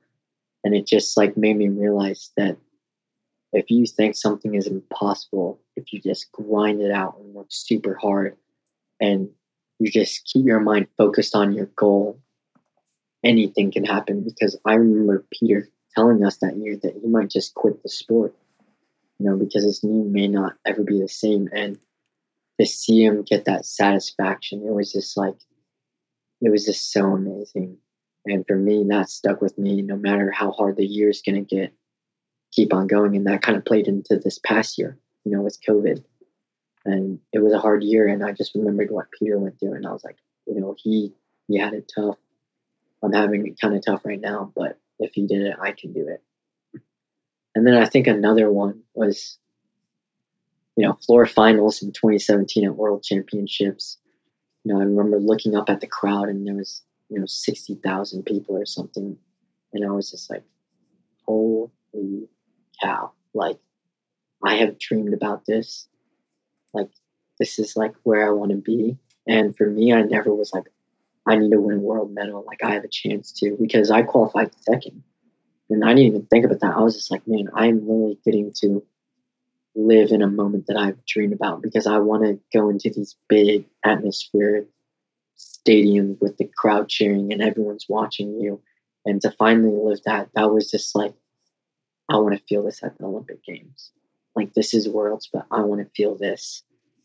[0.62, 2.58] And it just like made me realize that
[3.54, 7.94] if you think something is impossible, if you just grind it out and work super
[7.94, 8.36] hard
[9.00, 9.30] and
[9.78, 12.20] you just keep your mind focused on your goal,
[13.24, 14.22] anything can happen.
[14.22, 18.34] Because I remember Peter telling us that year that he might just quit the sport,
[19.18, 21.48] you know, because his knee may not ever be the same.
[21.52, 21.78] And
[22.60, 25.36] to see him get that satisfaction, it was just like,
[26.40, 27.78] it was just so amazing.
[28.26, 31.44] And for me, that stuck with me no matter how hard the year is going
[31.44, 31.72] to get,
[32.52, 33.16] keep on going.
[33.16, 36.04] And that kind of played into this past year, you know, with COVID.
[36.84, 38.06] And it was a hard year.
[38.06, 39.74] And I just remembered what Peter went through.
[39.74, 41.12] And I was like, you know, he,
[41.48, 42.16] he had it tough.
[43.02, 45.92] I'm having it kind of tough right now, but if he did it, I can
[45.92, 46.22] do it.
[47.54, 49.38] And then I think another one was
[50.78, 53.98] you know, floor finals in 2017 at World Championships.
[54.62, 58.22] You know, I remember looking up at the crowd and there was, you know, 60,000
[58.22, 59.18] people or something.
[59.72, 60.44] And I was just like,
[61.26, 62.28] holy
[62.80, 63.10] cow.
[63.34, 63.58] Like,
[64.44, 65.88] I have dreamed about this.
[66.72, 66.90] Like,
[67.40, 68.98] this is like where I want to be.
[69.26, 70.66] And for me, I never was like,
[71.26, 72.44] I need to win a world medal.
[72.46, 75.02] Like, I have a chance to because I qualified second.
[75.70, 76.76] And I didn't even think about that.
[76.76, 78.82] I was just like, man, I'm really getting to
[79.74, 83.16] live in a moment that I've dreamed about because I want to go into these
[83.28, 84.66] big atmospheric
[85.38, 88.60] stadiums with the crowd cheering and everyone's watching you.
[89.04, 91.14] And to finally live that, that was just like,
[92.08, 93.90] I want to feel this at the Olympic Games.
[94.34, 96.62] Like, this is worlds, but I want to feel this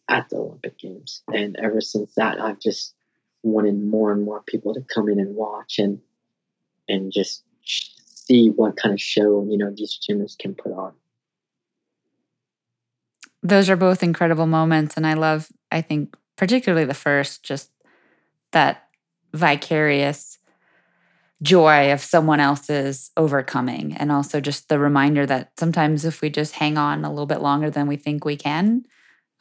[0.10, 1.22] at the Olympic Games.
[1.34, 2.94] And ever since that, I've just
[3.44, 6.00] wanted more and more people to come in and watch and
[6.88, 10.94] and just see what kind of show you know these gymnasts can put on.
[13.42, 15.50] Those are both incredible moments, and I love.
[15.72, 17.70] I think particularly the first, just
[18.52, 18.88] that
[19.34, 20.38] vicarious
[21.42, 26.54] joy of someone else's overcoming and also just the reminder that sometimes if we just
[26.54, 28.86] hang on a little bit longer than we think we can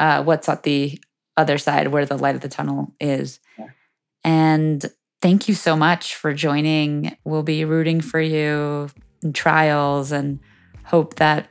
[0.00, 0.98] uh, what's at the
[1.36, 3.68] other side where the light of the tunnel is yeah.
[4.24, 4.84] And
[5.20, 8.88] thank you so much for joining we'll be rooting for you
[9.22, 10.40] in trials and
[10.84, 11.48] hope that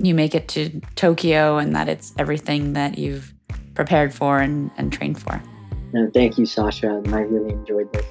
[0.00, 3.32] you make it to tokyo and that it's everything that you've
[3.74, 5.42] prepared for and, and trained for
[5.92, 8.06] no, thank you sasha i really enjoyed this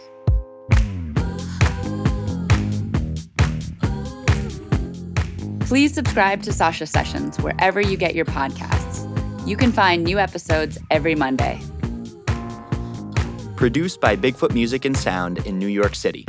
[5.74, 9.10] Please subscribe to Sasha Sessions wherever you get your podcasts.
[9.48, 11.60] You can find new episodes every Monday.
[13.64, 16.26] Produced by Bigfoot Music and Sound in New York City.